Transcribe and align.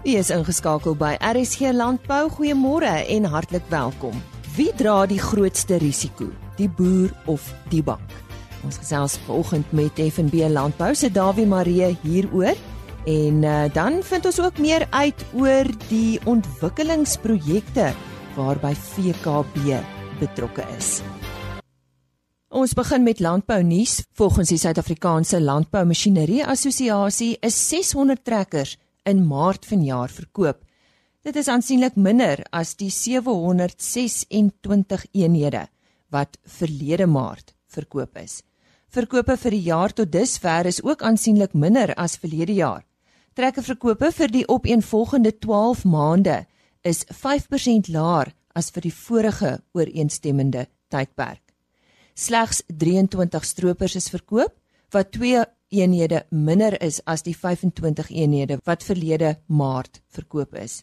U 0.00 0.14
is 0.16 0.30
ingeskakel 0.32 0.94
by 0.96 1.10
RSG 1.20 1.74
Landbou. 1.76 2.30
Goeiemôre 2.32 2.88
en 3.12 3.26
hartlik 3.28 3.66
welkom. 3.68 4.16
Wie 4.56 4.70
dra 4.72 5.02
die 5.04 5.18
grootste 5.20 5.76
risiko, 5.76 6.30
die 6.56 6.70
boer 6.72 7.12
of 7.28 7.50
die 7.68 7.82
bank? 7.84 8.14
Ons 8.64 8.80
gesels 8.80 9.18
vanoggend 9.26 9.68
met 9.76 10.00
FNB 10.00 10.48
Landbou 10.48 10.94
se 10.96 11.12
Dawie 11.12 11.44
Marie 11.44 11.92
hieroor. 12.00 12.56
En 13.04 13.44
uh, 13.44 13.68
dan 13.76 14.00
vind 14.00 14.24
ons 14.24 14.40
ook 14.40 14.56
meer 14.56 14.88
uit 14.88 15.24
oor 15.36 15.68
die 15.92 16.16
ontwikkelingsprojekte 16.24 17.92
waarby 18.40 18.72
VKB 18.72 19.82
betrokke 20.16 20.64
is. 20.78 21.02
Ons 22.48 22.72
begin 22.72 23.04
met 23.04 23.20
landbou 23.20 23.60
nuus. 23.62 24.00
Volgens 24.16 24.48
die 24.48 24.58
Suid-Afrikaanse 24.58 25.44
Landbou 25.44 25.84
Masjinerie 25.84 26.46
Assosiasie 26.46 27.36
is 27.44 27.66
600 27.68 28.24
trekkers 28.24 28.78
in 29.10 29.26
Maart 29.26 29.66
vanjaar 29.66 30.10
verkoop. 30.14 30.62
Dit 31.26 31.36
is 31.36 31.48
aansienlik 31.52 31.98
minder 32.00 32.40
as 32.56 32.72
die 32.80 32.90
726 32.90 35.04
eenhede 35.12 35.66
wat 36.10 36.38
verlede 36.58 37.06
Maart 37.06 37.54
verkoop 37.70 38.18
is. 38.18 38.40
Verkope 38.90 39.36
vir 39.38 39.54
die 39.54 39.66
jaar 39.68 39.92
tot 39.94 40.10
dusver 40.10 40.66
is 40.66 40.80
ook 40.82 41.04
aansienlik 41.06 41.52
minder 41.54 41.92
as 41.94 42.16
verlede 42.18 42.56
jaar. 42.56 42.82
Trekkerverkope 43.38 44.10
vir 44.16 44.32
die 44.34 44.46
opeenvolgende 44.50 45.30
12 45.38 45.84
maande 45.86 46.40
is 46.82 47.04
5% 47.14 47.92
laer 47.94 48.32
as 48.58 48.72
vir 48.74 48.88
die 48.88 48.94
vorige 48.94 49.52
ooreenstemmende 49.76 50.66
tydperk. 50.90 51.42
Slegs 52.18 52.64
23 52.66 53.46
stroopers 53.46 53.94
is 54.00 54.10
verkoop 54.10 54.56
wat 54.90 55.14
2 55.14 55.44
eenhede 55.70 56.24
minder 56.30 56.76
is 56.82 57.00
as 57.06 57.22
die 57.22 57.34
25 57.34 58.10
eenhede 58.10 58.58
wat 58.64 58.84
verlede 58.84 59.38
Maart 59.46 60.02
verkoop 60.08 60.54
is. 60.54 60.82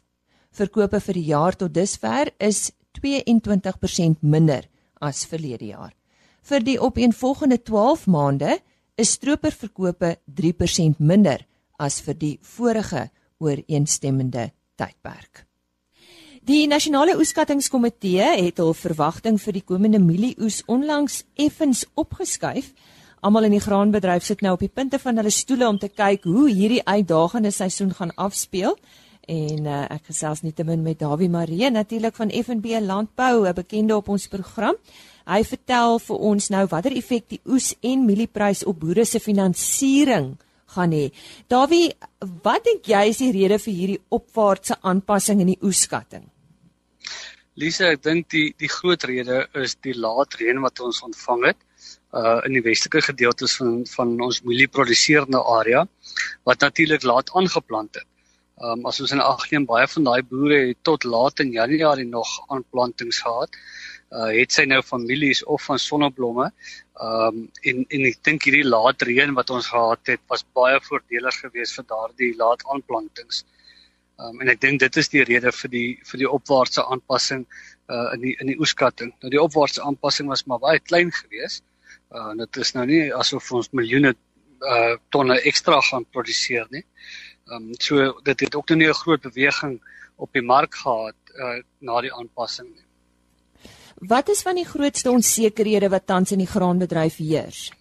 Verkope 0.52 0.99
vir 1.03 1.13
die 1.13 1.27
jaar 1.30 1.55
tot 1.55 1.73
dusver 1.75 2.31
is 2.39 2.71
22% 2.97 4.21
minder 4.21 4.65
as 5.02 5.25
verlede 5.25 5.73
jaar. 5.73 5.93
Vir 6.41 6.63
die 6.63 6.80
opeenvolgende 6.80 7.59
12 7.63 8.08
maande 8.08 8.58
is 8.97 9.17
stroperverkope 9.17 10.15
3% 10.41 10.99
minder 10.99 11.43
as 11.77 11.99
vir 12.02 12.15
die 12.17 12.38
vorige 12.41 13.09
ooreenstemmende 13.43 14.49
tydperk. 14.80 15.43
Die 16.47 16.63
nasionale 16.71 17.17
oeskattingskomitee 17.19 18.27
het 18.39 18.61
hul 18.63 18.71
verwagting 18.73 19.35
vir 19.43 19.58
die 19.58 19.65
komende 19.67 19.99
mielieoes 19.99 20.61
onlangs 20.71 21.25
effens 21.35 21.83
opgeskuif. 21.99 22.71
Almal 23.25 23.47
in 23.47 23.55
die 23.55 23.63
graanbedryf 23.63 24.25
sit 24.27 24.43
nou 24.45 24.53
op 24.53 24.61
die 24.61 24.69
punte 24.69 24.99
van 25.01 25.17
hulle 25.17 25.31
stoele 25.33 25.65
om 25.67 25.79
te 25.81 25.89
kyk 25.89 26.27
hoe 26.29 26.45
hierdie 26.53 26.83
uitdagende 26.85 27.49
seisoen 27.51 27.95
gaan 27.97 28.13
afspeel. 28.13 28.77
En 29.27 29.65
uh, 29.65 29.79
ek 29.91 30.11
gesels 30.11 30.43
nietemin 30.45 30.83
met 30.85 30.99
Dawie 31.01 31.29
Maree 31.29 31.71
natuurlik 31.73 32.15
van 32.15 32.29
FNB 32.29 32.77
Landbou, 32.85 33.47
'n 33.47 33.53
bekende 33.53 33.95
op 33.95 34.07
ons 34.07 34.27
program. 34.27 34.77
Hy 35.25 35.43
vertel 35.43 35.99
vir 35.99 36.17
ons 36.17 36.49
nou 36.49 36.65
watter 36.67 36.93
effek 36.95 37.25
die 37.27 37.41
oes 37.45 37.73
en 37.81 38.05
mielieprys 38.05 38.63
op 38.63 38.79
boere 38.79 39.05
se 39.05 39.19
finansiering 39.19 40.37
gaan 40.75 40.91
hê. 40.91 41.11
Dawie, 41.47 41.95
wat 42.43 42.63
dink 42.63 42.85
jy 42.85 43.03
is 43.09 43.17
die 43.17 43.31
rede 43.31 43.57
vir 43.59 43.73
hierdie 43.73 44.02
opwaartse 44.09 44.77
aanpassing 44.81 45.41
in 45.41 45.55
die 45.55 45.61
oeskatting? 45.61 46.29
Lisa, 47.55 47.89
ek 47.91 48.03
dink 48.03 48.29
die 48.29 48.53
die 48.57 48.69
groot 48.69 49.03
rede 49.03 49.47
is 49.55 49.75
die 49.81 49.97
laat 49.97 50.37
reën 50.37 50.61
wat 50.61 50.79
ons 50.79 51.02
ontvang 51.02 51.47
het 51.47 51.66
uh 52.16 52.39
in 52.47 52.53
die 52.55 52.63
westelike 52.63 53.02
gedeeltes 53.03 53.58
van 53.59 53.81
van 53.86 54.13
ons 54.22 54.41
mielieproduseerende 54.41 55.41
area 55.59 55.88
wat 56.47 56.59
natuurlik 56.64 57.03
laat 57.03 57.31
aangeplant 57.36 57.95
het. 57.95 58.08
Um 58.64 58.86
as 58.86 59.02
ons 59.02 59.11
in 59.11 59.19
ag 59.22 59.44
neem 59.52 59.66
baie 59.66 59.88
van 59.88 60.08
daai 60.08 60.23
boere 60.23 60.59
het 60.69 60.80
tot 60.83 61.03
laat 61.03 61.39
in 61.39 61.52
Januarie 61.52 62.08
nog 62.08 62.30
aanplantings 62.48 63.20
gehad. 63.26 63.52
Uh 64.11 64.31
het 64.39 64.52
sy 64.52 64.65
nou 64.65 64.81
families 64.81 65.43
of 65.43 65.64
van 65.64 65.80
sonneblomme. 65.80 66.49
Um 66.95 67.52
en 67.61 67.86
en 67.89 68.08
ek 68.14 68.23
dink 68.23 68.48
hierdie 68.48 68.64
laat 68.64 69.02
reën 69.02 69.36
wat 69.36 69.49
ons 69.49 69.67
gehad 69.67 70.15
het 70.15 70.23
was 70.31 70.45
baie 70.55 70.80
voordelig 70.89 71.43
geweest 71.43 71.76
vir 71.76 71.89
daardie 71.92 72.33
laat 72.37 72.64
aanplantings. 72.71 73.43
Um, 74.17 74.39
en 74.42 74.49
ek 74.49 74.61
dink 74.61 74.80
dit 74.80 74.98
is 74.98 75.10
die 75.14 75.23
rede 75.23 75.52
vir 75.52 75.70
die 75.70 75.89
vir 76.10 76.23
die 76.23 76.31
opwaartse 76.39 76.87
aanpassing 76.87 77.43
uh 77.92 78.14
in 78.15 78.21
die 78.21 78.37
in 78.39 78.48
die 78.48 78.58
oeskatting. 78.58 79.11
Nou 79.21 79.30
die 79.30 79.42
opwaartse 79.42 79.83
aanpassing 79.83 80.31
was 80.31 80.48
maar 80.48 80.64
baie 80.64 80.80
klein 80.80 81.11
geweest. 81.11 81.61
Uh 81.61 81.77
dit 82.37 82.57
is 82.57 82.73
nou 82.73 82.85
nie 82.85 83.13
asof 83.13 83.51
ons 83.51 83.69
miljoene 83.71 84.15
uh 84.65 84.95
tonne 85.13 85.37
ekstra 85.49 85.81
gaan 85.81 86.05
produseer 86.05 86.67
nie. 86.69 86.83
Um 87.45 87.73
so 87.79 88.13
dit 88.23 88.39
het 88.39 88.55
ook 88.55 88.69
nou 88.69 88.77
nie 88.79 88.89
'n 88.89 89.01
groot 89.03 89.21
beweging 89.21 89.81
op 90.15 90.33
die 90.33 90.41
mark 90.41 90.75
gehad 90.75 91.15
uh 91.35 91.61
na 91.79 92.01
die 92.01 92.13
aanpassing 92.13 92.69
nie. 92.69 92.85
Wat 93.99 94.29
is 94.29 94.41
van 94.41 94.55
die 94.55 94.65
grootste 94.65 95.11
onsekerhede 95.11 95.89
wat 95.89 96.05
tans 96.05 96.31
in 96.31 96.37
die 96.37 96.47
graanbedryf 96.47 97.17
heers? 97.17 97.71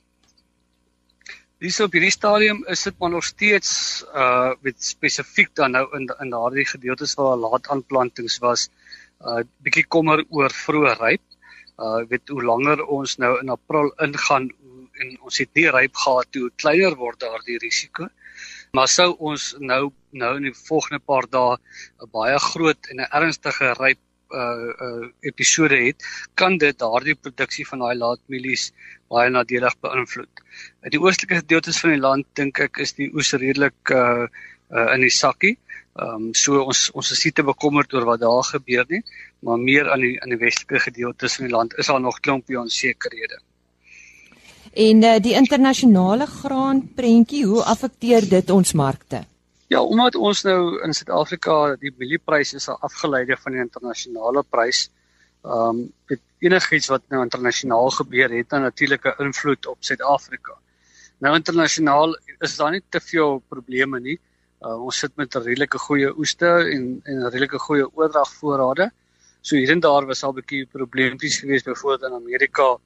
Dis 1.59 1.81
op 1.81 1.93
hierdie 1.93 2.13
stadium 2.13 2.65
is 2.69 2.83
dit 2.83 2.99
maar 2.99 3.11
nog 3.11 3.25
steeds 3.25 4.05
uh 4.15 4.53
met 4.61 4.85
spesifiek 4.85 5.55
dan 5.55 5.71
nou 5.71 5.87
in 5.97 6.11
in 6.21 6.31
daardie 6.31 6.67
gedeeltes 6.67 7.15
waar 7.15 7.37
laat 7.37 7.69
aanplantings 7.69 8.39
was, 8.39 8.69
uh 9.21 9.43
bietjie 9.65 9.87
kommer 9.87 10.25
oor 10.29 10.53
vroeë 10.53 10.97
ryp. 11.01 11.23
Uh 11.77 12.03
weet 12.11 12.29
hoe 12.33 12.43
langer 12.43 12.85
ons 12.85 13.17
nou 13.21 13.35
in 13.41 13.53
April 13.53 13.93
ingaan 14.07 14.49
en 15.01 15.13
ons 15.29 15.39
het 15.43 15.51
nie 15.59 15.67
ryp 15.69 15.97
gehad 16.03 16.31
toe 16.33 16.49
kleiner 16.63 16.97
word 16.97 17.21
daardie 17.21 17.59
risiko. 17.61 18.09
Maar 18.73 18.89
sou 18.89 19.11
ons 19.31 19.55
nou 19.61 19.93
nou 20.17 20.33
in 20.39 20.49
die 20.49 20.57
volgende 20.57 21.03
paar 21.05 21.29
dae 21.29 21.57
'n 21.57 22.11
baie 22.13 22.39
groot 22.51 22.91
en 22.91 23.01
'n 23.01 23.13
ernstige 23.21 23.73
ryp 23.81 24.01
uh 24.31 24.71
uh 24.87 25.07
episode 25.21 25.77
het, 25.77 26.03
kan 26.35 26.59
dit 26.59 26.79
daardie 26.79 27.15
produksie 27.15 27.67
van 27.69 27.85
daai 27.85 27.95
laatmielies 27.95 28.73
baie 29.09 29.31
nadelig 29.31 29.77
beïnvloed. 29.81 30.43
In 30.83 30.91
die 30.91 31.01
oostelike 31.01 31.43
gedeeltes 31.43 31.81
van 31.81 31.95
die 31.95 32.03
land 32.03 32.27
dink 32.35 32.59
ek 32.61 32.81
is 32.83 32.97
die 32.99 33.11
oes 33.15 33.33
redelik 33.33 33.95
uh 33.95 34.27
uh 34.71 34.89
in 34.95 35.01
die 35.07 35.15
sakkie. 35.15 35.57
Ehm 35.97 36.29
um, 36.29 36.35
so 36.37 36.61
ons 36.61 36.91
ons 36.93 37.11
is 37.15 37.23
nie 37.25 37.33
te 37.33 37.43
bekommerd 37.43 37.95
oor 37.97 38.05
wat 38.05 38.21
daar 38.21 38.45
gebeur 38.45 38.85
nie, 38.89 39.03
maar 39.41 39.59
meer 39.59 39.89
aan 39.93 40.03
die 40.05 40.17
aan 40.23 40.35
die 40.35 40.41
westelike 40.41 40.83
gedeeltes 40.91 41.37
van 41.39 41.47
die 41.47 41.55
land 41.55 41.77
is 41.81 41.89
daar 41.89 42.01
nog 42.01 42.19
klompie 42.21 42.59
onsekerhede. 42.61 43.39
En 44.77 45.01
uh, 45.03 45.15
die 45.25 45.33
internasionale 45.39 46.27
graanprentjie, 46.27 47.47
hoe 47.49 47.63
affekteer 47.65 48.29
dit 48.29 48.51
ons 48.51 48.75
markte? 48.77 49.23
Ja, 49.73 49.81
omdat 49.81 50.19
ons 50.21 50.43
nou 50.45 50.83
in 50.85 50.93
Suid-Afrika 50.93 51.57
die 51.81 51.95
mieliepryse 51.97 52.61
is 52.61 52.69
afgeleide 52.69 53.39
van 53.41 53.57
die 53.57 53.65
internasionale 53.65 54.45
prys. 54.45 54.91
Ehm 55.47 55.81
um, 55.81 55.83
met 56.13 56.21
enigiets 56.45 56.93
wat 56.93 57.09
nou 57.09 57.23
internasionaal 57.25 57.91
gebeur 58.03 58.37
het 58.37 58.53
dan 58.53 58.69
natuurlik 58.69 59.09
'n 59.09 59.25
invloed 59.31 59.67
op 59.67 59.79
Suid-Afrika. 59.81 60.61
Nou 61.25 61.35
internasionaal 61.35 62.19
is 62.39 62.57
daar 62.57 62.71
nie 62.71 62.83
te 62.89 63.01
veel 63.01 63.43
probleme 63.49 64.01
nie. 64.01 64.19
Uh, 64.65 64.85
ons 64.85 64.99
sit 64.99 65.13
met 65.17 65.35
'n 65.37 65.43
redelike 65.43 65.79
goeie 65.79 66.11
oeste 66.19 66.49
en 66.75 67.01
en 67.05 67.17
'n 67.19 67.31
redelike 67.31 67.59
goeie 67.59 67.87
oordragvoorrade. 67.95 68.91
So 69.41 69.57
hier 69.57 69.71
en 69.71 69.81
daar 69.81 70.07
was 70.07 70.23
al 70.23 70.33
'n 70.33 70.41
bietjie 70.41 70.67
probleempies 70.67 71.39
geweest 71.39 71.65
byvoorbeeld 71.65 72.11
in 72.11 72.17
Amerika 72.17 72.79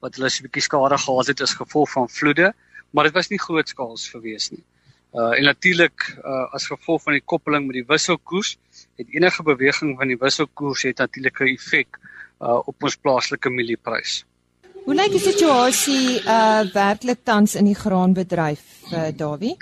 wat 0.00 0.14
hulle 0.14 0.28
'n 0.28 0.42
bietjie 0.42 0.62
skade 0.62 0.98
gehad 0.98 1.26
het 1.26 1.40
as 1.40 1.54
gevolg 1.54 1.90
van 1.90 2.08
vloede, 2.08 2.52
maar 2.90 3.04
dit 3.04 3.14
was 3.14 3.28
nie 3.28 3.40
grootskaals 3.40 4.08
geweest 4.08 4.50
nie. 4.50 4.64
Uh 5.12 5.32
en 5.38 5.44
natuurlik 5.44 6.18
uh 6.24 6.54
as 6.54 6.66
gevolg 6.66 7.02
van 7.02 7.12
die 7.12 7.24
koppeling 7.24 7.66
met 7.66 7.74
die 7.74 7.86
wisselkoers, 7.86 8.58
het 8.96 9.06
enige 9.08 9.42
beweging 9.42 9.96
van 9.98 10.08
die 10.08 10.18
wisselkoers 10.20 10.82
het 10.82 10.98
natuurlik 10.98 11.40
'n 11.40 11.54
effek 11.54 11.98
uh 12.40 12.60
op 12.68 12.82
ons 12.82 12.96
plaaslike 12.96 13.50
mielieprys. 13.50 14.24
Hoe 14.84 14.94
lyk 14.94 15.10
die 15.10 15.20
situasie 15.32 16.20
uh 16.24 16.60
werklik 16.72 17.18
tans 17.24 17.54
in 17.54 17.64
die 17.64 17.74
graanbedryf, 17.74 18.62
uh 18.92 19.08
Dawie? 19.16 19.56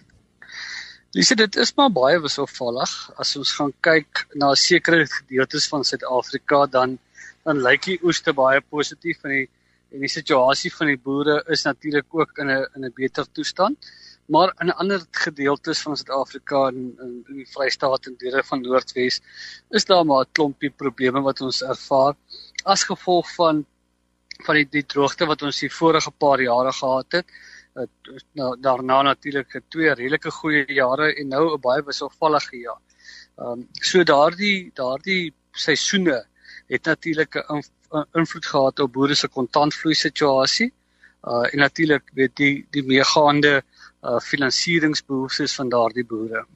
Dis 1.16 1.30
dit 1.32 1.56
is 1.62 1.70
maar 1.78 1.92
baie 1.96 2.16
wisselvallig. 2.20 2.90
As 3.22 3.30
ons 3.40 3.50
gaan 3.56 3.70
kyk 3.86 4.26
na 4.36 4.50
sekere 4.60 5.06
gedeeltes 5.08 5.64
van 5.72 5.86
Suid-Afrika 5.88 6.66
dan 6.74 6.98
dan 7.46 7.62
lyk 7.64 7.86
die 7.86 7.96
oeste 8.04 8.34
baie 8.36 8.60
positief 8.60 9.24
en 9.24 9.32
die 9.32 9.46
en 9.94 10.04
die 10.04 10.10
situasie 10.12 10.72
van 10.74 10.90
die 10.90 10.98
boere 11.08 11.38
is 11.54 11.64
natuurlik 11.64 12.18
ook 12.20 12.42
in 12.44 12.50
'n 12.50 12.66
in 12.76 12.84
'n 12.84 12.92
beter 13.00 13.24
toestand. 13.32 13.88
Maar 14.28 14.52
in 14.60 14.74
ander 14.84 15.06
gedeeltes 15.24 15.80
van 15.86 15.96
Suid-Afrika 15.96 16.66
en 16.68 16.76
in, 17.06 17.24
in 17.28 17.36
die 17.40 17.48
Vrystaat 17.54 18.06
en 18.06 18.16
dele 18.18 18.42
van 18.50 18.60
Noordwes 18.60 19.20
is 19.70 19.84
daar 19.84 20.04
maar 20.04 20.26
'n 20.26 20.32
klompie 20.32 20.70
probleme 20.70 21.22
wat 21.22 21.40
ons 21.40 21.62
ervaar 21.62 22.14
as 22.64 22.84
gevolg 22.84 23.34
van 23.34 23.64
van 24.44 24.54
die, 24.54 24.68
die 24.68 24.84
droogte 24.84 25.24
wat 25.24 25.42
ons 25.42 25.60
die 25.60 25.72
vorige 25.72 26.10
paar 26.10 26.40
jare 26.40 26.72
gehad 26.72 27.12
het. 27.12 27.26
Nou 28.32 28.56
daarna 28.60 29.02
natuurlik 29.02 29.60
twee 29.68 29.92
redelike 29.94 30.30
goeie 30.30 30.64
jare 30.72 31.14
en 31.14 31.28
nou 31.28 31.42
'n 31.54 31.60
baie 31.60 31.82
wisselvallige 31.84 32.56
jaar. 32.56 32.80
Ehm 33.38 33.52
um, 33.52 33.68
so 33.72 34.02
daardie 34.02 34.70
daardie 34.74 35.34
seisoene 35.52 36.24
het 36.66 36.84
natuurlik 36.84 37.36
'n 37.36 37.62
invloed 38.12 38.46
gehad 38.46 38.80
op 38.80 38.92
boere 38.92 39.14
se 39.14 39.28
kontantvloei 39.28 39.94
situasie. 39.94 40.72
Uh 41.24 41.52
en 41.52 41.58
natuurlik 41.58 42.10
weet 42.14 42.36
die 42.36 42.66
die 42.70 42.82
meegaande 42.82 43.62
uh 44.02 44.20
finansieringsbehoeftes 44.20 45.54
van 45.54 45.68
daardie 45.68 46.06
boere. 46.06 46.46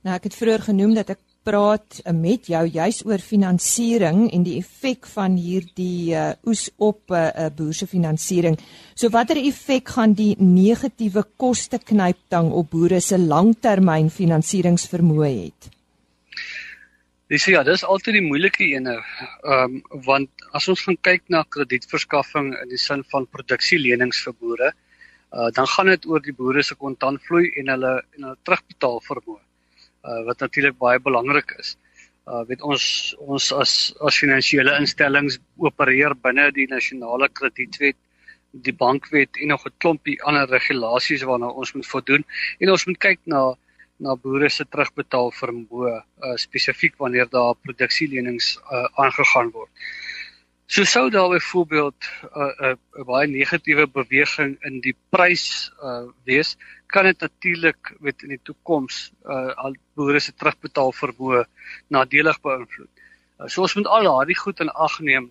Nou 0.00 0.16
ek 0.16 0.24
het 0.28 0.34
vroeër 0.34 0.62
genoem 0.62 0.94
dat 0.94 1.08
ek 1.08 1.18
praat 1.48 2.00
uh, 2.02 2.12
met 2.12 2.50
jou 2.52 2.60
juis 2.68 3.00
oor 3.08 3.22
finansiering 3.24 4.26
en 4.36 4.44
die 4.44 4.58
effek 4.60 5.08
van 5.14 5.38
hierdie 5.40 6.12
uh, 6.12 6.34
oes 6.44 6.68
op 6.76 7.10
'n 7.10 7.14
uh, 7.14 7.46
uh, 7.46 7.48
boer 7.56 7.74
se 7.74 7.86
finansiering. 7.86 8.58
So 8.94 9.08
watter 9.08 9.40
effek 9.40 9.88
gaan 9.96 10.12
die 10.12 10.34
negatiewe 10.38 11.24
koste 11.36 11.78
knyptang 11.78 12.52
op 12.52 12.70
boere 12.70 13.00
se 13.00 13.18
langtermyn 13.18 14.10
finansieringsvermoë 14.10 15.32
hê? 15.32 15.50
Dis 17.28 17.44
ja, 17.44 17.60
dis 17.62 17.84
altyd 17.84 18.14
die 18.16 18.24
moeilike 18.24 18.64
ene. 18.64 18.94
Ehm 19.44 19.74
um, 19.76 19.82
want 20.06 20.30
as 20.56 20.68
ons 20.72 20.84
gaan 20.84 20.96
kyk 21.08 21.24
na 21.28 21.42
kredietverskaffing 21.44 22.54
in 22.62 22.68
die 22.68 22.80
sin 22.80 23.04
van 23.12 23.26
produksielenings 23.26 24.22
vir 24.24 24.34
boere, 24.40 24.70
uh, 24.72 25.50
dan 25.52 25.66
gaan 25.66 25.92
dit 25.92 26.06
oor 26.06 26.24
die 26.24 26.32
boere 26.32 26.62
se 26.62 26.74
kontantvloei 26.74 27.50
en 27.60 27.68
hulle 27.74 27.92
en 28.16 28.24
hulle 28.24 28.38
terugbetaal 28.48 29.04
vermoë. 29.10 29.47
Uh, 30.04 30.24
wat 30.24 30.40
natuurlik 30.40 30.76
baie 30.78 31.00
belangrik 31.02 31.54
is. 31.58 31.76
Uh 32.28 32.44
weet 32.46 32.62
ons 32.62 32.84
ons 33.18 33.52
as 33.52 33.72
as 34.06 34.18
finansiële 34.22 34.76
instellings 34.78 35.38
opereer 35.56 36.14
binne 36.26 36.50
die 36.54 36.68
nasionale 36.70 37.28
kredietwet, 37.40 37.96
die 38.52 38.74
bankwet 38.82 39.40
en 39.42 39.48
nog 39.54 39.66
'n 39.66 39.74
klompie 39.78 40.22
ander 40.22 40.46
regulasies 40.48 41.24
waarna 41.30 41.48
ons 41.48 41.72
moet 41.74 41.86
voldoen 41.86 42.24
en 42.60 42.70
ons 42.70 42.86
moet 42.86 42.98
kyk 43.06 43.20
na 43.24 43.42
na 43.98 44.14
boere 44.14 44.48
se 44.48 44.64
terugbetaal 44.64 45.32
vermoë 45.34 45.94
uh, 45.98 46.36
spesifiek 46.36 46.94
wanneer 47.02 47.26
daar 47.30 47.56
produksielenings 47.66 48.56
uh, 48.70 48.86
aangegaan 49.02 49.50
word. 49.50 49.70
So 50.70 50.84
sou 50.84 51.10
daar 51.10 51.30
byvoorbeeld 51.32 51.96
'n 52.04 52.40
uh, 52.40 52.70
'n 52.70 52.78
uh, 53.00 53.04
baie 53.04 53.26
negatiewe 53.26 53.86
beweging 53.86 54.56
in 54.68 54.80
die 54.80 54.94
prys 55.10 55.72
uh, 55.82 56.06
wees, 56.24 56.56
kan 56.88 57.04
dit 57.04 57.20
natuurlik 57.20 57.92
met 58.00 58.22
in 58.24 58.32
die 58.34 58.40
toekoms 58.42 59.00
uh, 59.24 59.52
al 59.64 59.76
boere 59.98 60.20
se 60.20 60.32
terugbetaal 60.32 60.92
vermoë 60.96 61.42
nadelig 61.94 62.40
beïnvloed. 62.44 62.90
Uh, 63.38 63.46
so 63.46 63.66
ons 63.66 63.74
moet 63.76 63.90
al 63.96 64.08
daardie 64.08 64.38
goed 64.38 64.60
in 64.64 64.72
ag 64.86 64.98
neem 65.04 65.30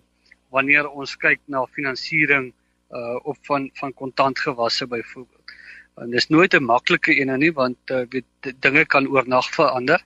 wanneer 0.54 0.88
ons 0.88 1.16
kyk 1.20 1.40
na 1.46 1.64
finansiering 1.76 2.52
uh, 2.90 3.16
op 3.22 3.38
van 3.50 3.70
van 3.80 3.94
kontantgewasse 3.94 4.86
byvoorbeeld. 4.86 5.56
En 5.98 6.10
dis 6.10 6.28
nooit 6.28 6.54
'n 6.54 6.64
maklike 6.64 7.20
een 7.20 7.38
nie 7.38 7.52
want 7.52 7.78
uh, 7.90 8.04
weet 8.08 8.54
dinge 8.60 8.84
kan 8.86 9.08
oornag 9.08 9.50
verander. 9.50 10.04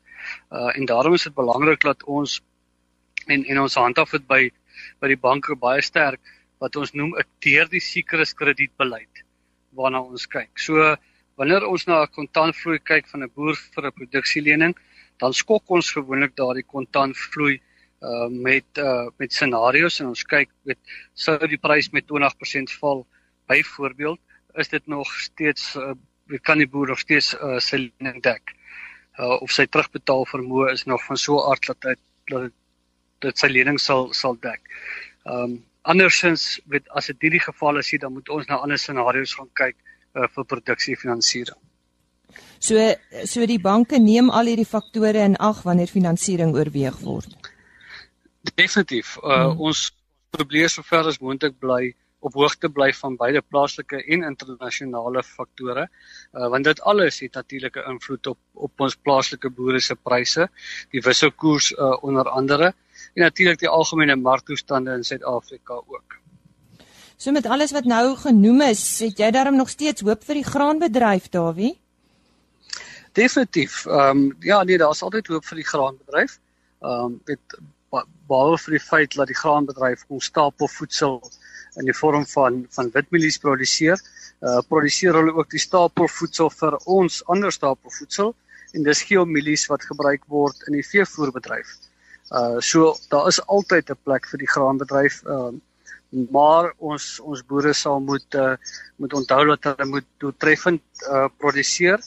Uh 0.51 0.77
en 0.77 0.85
daarom 0.85 1.15
is 1.15 1.23
dit 1.23 1.35
belangrik 1.35 1.81
dat 1.81 2.05
ons 2.05 2.41
en 3.27 3.45
en 3.45 3.61
ons 3.61 3.75
handhaaf 3.75 4.11
dit 4.11 4.27
by 4.27 4.51
by 5.01 5.09
die 5.09 5.23
banke 5.29 5.57
baie 5.57 5.83
sterk 5.83 6.21
wat 6.59 6.77
ons 6.77 6.93
noem 6.93 7.15
'n 7.19 7.29
teer 7.39 7.69
die 7.69 7.81
sekere 7.81 8.27
kredietbeleid 8.35 9.25
waarna 9.71 10.01
ons 10.01 10.27
kyk. 10.27 10.59
So 10.59 10.97
wanneer 11.37 11.67
ons 11.67 11.87
na 11.87 12.03
'n 12.03 12.15
kontantvloei 12.19 12.79
kyk 12.79 13.09
van 13.13 13.23
'n 13.23 13.33
boer 13.35 13.57
vir 13.75 13.87
'n 13.87 13.99
produksielening, 13.99 14.75
dan 15.19 15.33
skok 15.33 15.71
ons 15.71 15.93
gewoonlik 15.93 16.37
daardie 16.37 16.67
kontantvloei 16.75 17.61
uh 18.03 18.29
met 18.29 18.67
uh 18.79 19.07
met 19.19 19.33
scenario's 19.33 20.01
en 20.01 20.09
ons 20.09 20.25
kyk 20.25 20.51
weet 20.69 20.79
sou 21.15 21.39
die 21.47 21.63
prys 21.67 21.93
met 21.93 22.05
20% 22.07 22.73
val 22.81 23.07
byvoorbeeld 23.47 24.21
is 24.55 24.69
dit 24.69 24.87
nog 24.87 25.09
steeds 25.21 25.77
uh, 25.77 25.95
kan 26.43 26.59
die 26.59 26.69
boer 26.69 26.89
nog 26.89 26.99
steeds 26.99 27.35
uh, 27.35 27.59
sy 27.59 27.77
lening 27.77 28.23
dek. 28.23 28.55
Uh, 29.19 29.37
of 29.45 29.53
sy 29.53 29.67
terugbetaal 29.67 30.25
vermoë 30.31 30.73
is 30.73 30.85
nog 30.89 31.03
van 31.05 31.17
so 31.17 31.43
aard 31.51 31.67
dat 31.67 31.89
hy 31.89 31.95
dat 32.33 32.53
dit 33.23 33.39
sy 33.39 33.49
lening 33.53 33.79
sal 33.81 34.13
sal 34.17 34.39
dek. 34.41 34.63
Ehm 35.27 35.45
um, 35.45 35.61
andersins 35.83 36.61
weet 36.71 36.87
as 36.95 37.09
dit 37.11 37.25
hierdie 37.27 37.43
geval 37.43 37.81
is, 37.81 37.89
dan 37.99 38.13
moet 38.15 38.29
ons 38.31 38.47
na 38.47 38.61
ander 38.63 38.79
scenario's 38.79 39.33
gaan 39.35 39.51
kyk 39.59 39.75
uh, 40.15 40.29
vir 40.35 40.45
produksiefinansiering. 40.45 41.59
So 42.59 42.79
so 43.29 43.47
die 43.47 43.61
banke 43.61 43.99
neem 43.99 44.31
al 44.31 44.47
hierdie 44.47 44.69
faktore 44.69 45.25
in 45.27 45.37
ag 45.37 45.65
wanneer 45.67 45.91
finansiering 45.91 46.55
oorweeg 46.55 47.01
word. 47.03 47.35
Definitief. 48.55 49.17
Uh, 49.23 49.51
hmm. 49.53 49.61
Ons 49.69 49.91
probeer 50.31 50.71
sover 50.73 51.11
as 51.11 51.21
moontlik 51.21 51.59
bly 51.61 51.93
op 52.23 52.37
hoogte 52.39 52.71
bly 52.71 52.93
van 52.95 53.17
beide 53.19 53.43
plaaslike 53.43 53.99
en 54.15 54.25
internasionale 54.29 55.25
faktore. 55.27 55.89
Uh 56.33 56.49
want 56.55 56.65
dit 56.71 56.81
alles 56.93 57.19
het 57.21 57.35
natuurlik 57.35 57.77
'n 57.77 57.91
invloed 57.95 58.27
op 58.27 58.39
op 58.55 58.81
ons 58.81 58.97
plaaslike 58.97 59.51
boere 59.51 59.81
se 59.81 59.95
pryse, 59.95 60.49
die 60.91 61.03
wisselkoers 61.03 61.73
uh 61.73 61.97
onder 62.03 62.29
andere 62.29 62.75
en 63.15 63.23
natuurlik 63.23 63.59
die 63.59 63.69
algemene 63.69 64.17
marktoestande 64.17 64.95
in 64.95 65.05
Suid-Afrika 65.05 65.75
ook. 65.75 66.12
So 67.23 67.31
met 67.31 67.47
alles 67.47 67.71
wat 67.71 67.85
nou 67.87 68.17
genoem 68.19 68.65
is, 68.67 68.81
het 68.99 69.21
jy 69.23 69.29
daarom 69.31 69.55
nog 69.55 69.69
steeds 69.71 70.03
hoop 70.03 70.25
vir 70.27 70.41
die 70.41 70.49
graanbedryf, 70.49 71.29
Dawie? 71.31 71.77
Definitief. 73.15 73.85
Ehm 73.87 74.25
um, 74.25 74.37
ja, 74.43 74.63
nee, 74.67 74.79
daar's 74.79 75.05
altyd 75.07 75.31
hoop 75.31 75.47
vir 75.47 75.61
die 75.61 75.69
graanbedryf. 75.69 76.35
Ehm 76.83 77.05
um, 77.05 77.15
dit 77.31 77.57
behalwe 78.27 78.59
vir 78.65 78.77
die 78.79 78.83
feit 78.89 79.15
dat 79.15 79.31
die 79.31 79.39
graanbedryf 79.39 80.03
ons 80.09 80.33
stapel 80.33 80.73
voedsel 80.75 81.21
in 81.79 81.87
die 81.87 81.99
vorm 82.01 82.27
van 82.35 82.61
van 82.75 82.91
witmielies 82.99 83.39
produseer. 83.39 84.03
Uh 84.41 84.59
produseer 84.75 85.15
hulle 85.15 85.39
ook 85.39 85.55
die 85.55 85.63
stapelvoedsel 85.69 86.51
vir 86.59 86.81
ons 86.99 87.23
ander 87.31 87.55
stapelvoedsel 87.55 88.35
en 88.75 88.93
dis 88.93 89.09
geelmielies 89.13 89.69
wat 89.71 89.87
gebruik 89.95 90.27
word 90.27 90.67
in 90.67 90.81
die 90.81 90.89
veevoerbedryf. 90.91 91.77
Uh 92.35 92.57
so 92.59 92.97
daar 93.15 93.31
is 93.31 93.45
altyd 93.47 93.91
'n 93.95 94.03
plek 94.03 94.27
vir 94.27 94.43
die 94.43 94.57
graanbedryf. 94.57 95.23
Uh 95.23 95.53
maar 96.13 96.73
ons 96.79 97.07
ons 97.21 97.45
boere 97.49 97.73
sal 97.73 98.01
moet 98.01 98.35
uh 98.35 98.55
moet 98.97 99.15
onthou 99.21 99.45
dat 99.53 99.71
hulle 99.71 99.87
moet 99.95 100.09
doeltreffend 100.21 100.83
uh 101.09 101.29
produseer. 101.39 102.03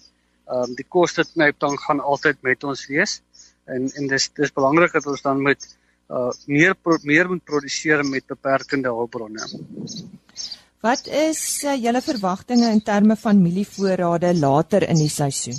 Ehm 0.46 0.70
um, 0.70 0.76
die 0.78 0.86
koste 0.98 1.26
knyp 1.26 1.60
dan 1.60 1.78
gaan 1.88 2.00
altyd 2.00 2.42
met 2.42 2.64
ons 2.64 2.86
wees. 2.88 3.22
En 3.66 3.90
en 3.90 4.08
dis 4.08 4.30
dis 4.42 4.54
belangrik 4.54 4.94
dat 4.94 5.08
ons 5.08 5.22
dan 5.22 5.42
met 5.42 5.66
uh 6.10 6.30
meer 6.46 6.76
meer 7.04 7.30
moet 7.30 7.44
produseer 7.44 8.06
met 8.06 8.28
beperkende 8.28 8.94
hulpbronne. 8.94 9.50
Wat 10.86 11.08
is 11.08 11.64
uh, 11.64 11.74
julle 11.74 12.02
verwagtinge 12.02 12.70
in 12.70 12.84
terme 12.84 13.16
van 13.18 13.42
mielievoorrade 13.42 14.36
later 14.38 14.86
in 14.86 15.00
die 15.02 15.10
seisoen? 15.10 15.58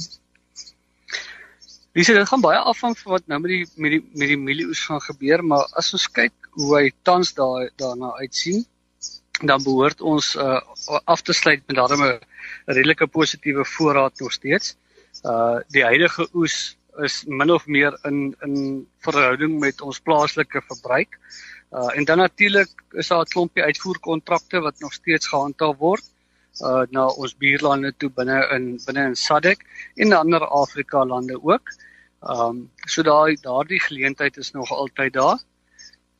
Dis 1.96 2.06
dit 2.12 2.28
gaan 2.28 2.44
baie 2.44 2.60
afhang 2.60 2.94
van 2.98 3.16
wat 3.16 3.26
nou 3.26 3.40
met 3.40 3.50
die 3.50 3.64
met 3.74 3.96
die 3.96 4.02
met 4.14 4.28
die 4.30 4.38
mielieoes 4.38 4.84
gaan 4.86 5.02
gebeur, 5.02 5.42
maar 5.42 5.66
as 5.80 5.90
ons 5.96 6.06
kyk 6.06 6.45
hoe 6.56 6.72
hy 6.78 6.90
tans 7.02 7.34
daar 7.36 7.70
daarna 7.76 8.12
uitsien, 8.22 8.64
dan 9.44 9.62
behoort 9.62 10.00
ons 10.00 10.34
uh 10.34 10.60
af 11.04 11.22
te 11.22 11.32
sluit 11.32 11.62
met 11.66 11.76
daarmee 11.76 12.16
'n 12.16 12.72
redelike 12.78 13.06
positiewe 13.06 13.64
voorraad 13.64 14.20
nog 14.20 14.32
steeds. 14.32 14.76
Uh 15.24 15.58
die 15.68 15.84
huidige 15.84 16.28
oes 16.34 16.76
is 17.04 17.24
min 17.26 17.50
of 17.50 17.66
meer 17.66 17.98
in 18.02 18.36
in 18.40 18.86
verhouding 19.04 19.58
met 19.60 19.80
ons 19.80 20.00
plaaslike 20.00 20.62
verbruik. 20.68 21.18
Uh 21.72 21.90
en 21.96 22.04
dan 22.04 22.18
natuurlik 22.18 22.70
is 22.90 23.08
daar 23.08 23.20
'n 23.20 23.32
klompie 23.34 23.62
uitvoerkontrakte 23.62 24.60
wat 24.60 24.80
nog 24.80 24.92
steeds 24.92 25.28
gehandhaaf 25.28 25.76
word 25.76 26.04
uh 26.60 26.84
na 26.90 27.06
ons 27.06 27.36
buurlande 27.36 27.92
toe 27.96 28.10
binne 28.10 28.48
in 28.56 28.80
binne 28.86 29.04
in 29.04 29.16
SADC 29.16 29.60
en 29.94 30.12
ander 30.12 30.46
Afrika 30.46 31.04
lande 31.04 31.42
ook. 31.42 31.68
Um 32.20 32.70
so 32.86 33.02
daai 33.02 33.36
daardie 33.40 33.80
geleentheid 33.80 34.36
is 34.36 34.50
nog 34.50 34.70
altyd 34.70 35.12
daar. 35.12 35.38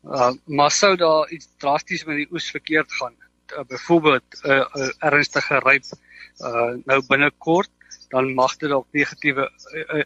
Uh 0.07 0.33
maar 0.45 0.71
sou 0.71 0.97
daar 0.97 1.31
iets 1.31 1.49
drasties 1.59 2.05
met 2.05 2.17
die 2.17 2.29
oes 2.31 2.51
verkeerd 2.51 2.93
gaan, 2.93 3.15
uh, 3.57 3.65
byvoorbeeld 3.69 4.43
'n 4.43 4.51
uh, 4.51 4.67
uh, 4.75 4.91
ernstige 4.99 5.59
ryp 5.59 5.85
uh 6.39 6.75
nou 6.85 7.03
binnekort 7.09 7.71
dan 8.09 8.35
mag 8.35 8.57
dit 8.57 8.69
dalk 8.71 8.87
negatiewe 8.93 9.51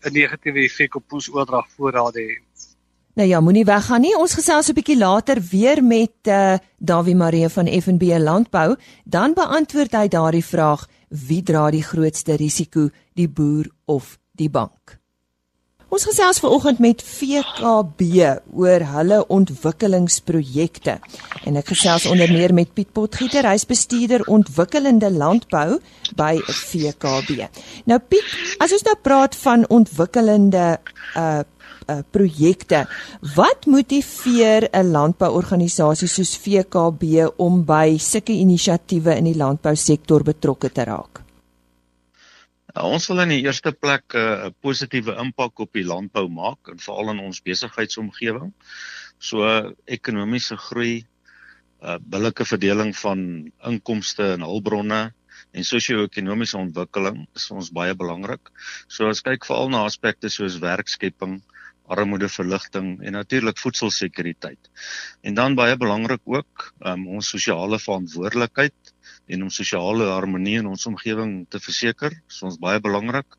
'n 0.07 0.13
negatiewe 0.13 0.65
effek 0.65 0.95
op 0.95 1.13
ons 1.13 1.29
oordragvoorrade 1.29 2.21
hê. 2.21 2.39
Nou 3.15 3.29
ja, 3.29 3.41
moenie 3.41 3.65
weggaan 3.65 4.01
nie. 4.01 4.17
Ons 4.17 4.35
gesels 4.35 4.69
'n 4.71 4.75
bietjie 4.75 4.99
later 4.99 5.41
weer 5.51 5.85
met 5.85 6.15
uh, 6.29 6.57
Dawie 6.79 7.17
Marie 7.17 7.49
van 7.49 7.67
FNB 7.67 8.03
Landbou, 8.19 8.77
dan 9.05 9.35
beantwoord 9.35 9.93
hy 9.93 10.09
daardie 10.09 10.45
vraag: 10.45 10.87
Wie 11.09 11.43
dra 11.43 11.71
die 11.71 11.83
grootste 11.83 12.37
risiko, 12.37 12.89
die 13.15 13.29
boer 13.29 13.67
of 13.85 14.19
die 14.33 14.51
bank? 14.51 15.00
Ons 15.91 16.05
gesels 16.07 16.39
vanoggend 16.39 16.79
met 16.79 17.01
VKB 17.03 18.05
oor 18.55 18.83
hulle 18.93 19.17
ontwikkelingsprojekte. 19.35 20.93
En 21.51 21.57
ek 21.59 21.73
gesels 21.73 22.05
onder 22.07 22.31
meer 22.31 22.53
met 22.55 22.71
Piet 22.77 22.93
Potgieter, 22.95 23.49
hy's 23.51 23.67
bestuurder 23.67 24.23
ontwikkelende 24.31 25.11
landbou 25.11 25.81
by 26.15 26.37
VKB. 26.47 27.49
Nou 27.91 27.99
Piet, 28.07 28.29
as 28.63 28.71
ons 28.77 28.87
nou 28.87 28.95
praat 29.03 29.35
van 29.43 29.67
ontwikkelende 29.67 30.67
uh 31.19 31.41
uh 31.91 31.97
projekte, 32.15 32.85
wat 33.35 33.67
motiveer 33.67 34.69
'n 34.71 34.93
landbouorganisasie 34.95 36.09
soos 36.09 36.37
VKB 36.39 37.33
om 37.37 37.65
by 37.65 37.99
sulke 37.99 38.33
inisiatiewe 38.33 39.17
in 39.17 39.25
die 39.25 39.37
landbousektor 39.37 40.23
betrokke 40.23 40.71
te 40.71 40.85
raak? 40.85 41.30
Uh, 42.71 42.87
ons 42.87 43.07
wil 43.11 43.25
in 43.25 43.33
die 43.35 43.43
eerste 43.43 43.73
plek 43.75 44.15
'n 44.15 44.19
uh, 44.19 44.51
positiewe 44.63 45.17
impak 45.23 45.59
op 45.65 45.73
die 45.75 45.87
landbou 45.87 46.29
maak 46.31 46.71
en 46.71 46.79
veral 46.79 47.11
in 47.15 47.23
ons 47.29 47.43
besigheidsomgewing. 47.43 48.53
So 49.19 49.43
uh, 49.43 49.73
ekonomiese 49.87 50.57
groei, 50.57 51.07
uh, 51.83 51.99
billike 51.99 52.45
verdeling 52.45 52.93
van 52.97 53.51
inkomste 53.67 54.35
en 54.37 54.47
hulpbronne, 54.47 55.03
en 55.51 55.67
sosio-ekonomiese 55.67 56.59
ontwikkeling 56.59 57.25
is 57.35 57.51
ons 57.51 57.73
baie 57.75 57.95
belangrik. 57.95 58.53
So 58.87 59.09
as 59.11 59.23
kyk 59.27 59.49
veral 59.49 59.73
na 59.73 59.85
aspekte 59.89 60.31
soos 60.31 60.61
werkskepping, 60.63 61.41
armoede 61.91 62.29
verligting 62.31 63.01
en 63.03 63.17
natuurlik 63.19 63.59
voedselsekuriteit. 63.59 64.71
En 65.27 65.35
dan 65.35 65.57
baie 65.59 65.77
belangrik 65.77 66.23
ook 66.25 66.69
um, 66.87 67.09
ons 67.17 67.33
sosiale 67.35 67.81
verantwoordelikheid 67.83 68.95
en 69.31 69.47
om 69.47 69.51
sosiale 69.55 70.09
harmonie 70.11 70.59
in 70.61 70.69
ons 70.71 70.87
omgewing 70.91 71.35
te 71.51 71.61
verseker. 71.63 72.15
Dit 72.15 72.37
is 72.37 72.43
ons 72.47 72.59
baie 72.63 72.81
belangrik. 72.83 73.39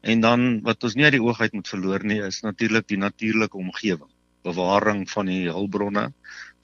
En 0.00 0.22
dan 0.22 0.46
wat 0.66 0.84
ons 0.86 0.94
nie 0.94 1.04
uit 1.08 1.16
die 1.16 1.24
oog 1.24 1.40
uit 1.40 1.56
moet 1.58 1.68
verloor 1.68 2.04
nie 2.06 2.20
is 2.24 2.40
natuurlik 2.46 2.86
die 2.88 3.00
natuurlike 3.00 3.58
omgewing 3.58 4.10
bewaring 4.46 5.02
van 5.10 5.26
die 5.26 5.48
hulpbronne 5.50 6.08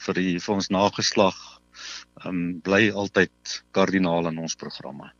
vir 0.06 0.18
die 0.18 0.38
vir 0.38 0.54
ons 0.54 0.70
nageslag 0.70 1.36
um 2.24 2.60
bly 2.64 2.88
altyd 2.94 3.58
kardinaal 3.74 4.30
in 4.30 4.38
ons 4.38 4.54
programme. 4.56 5.10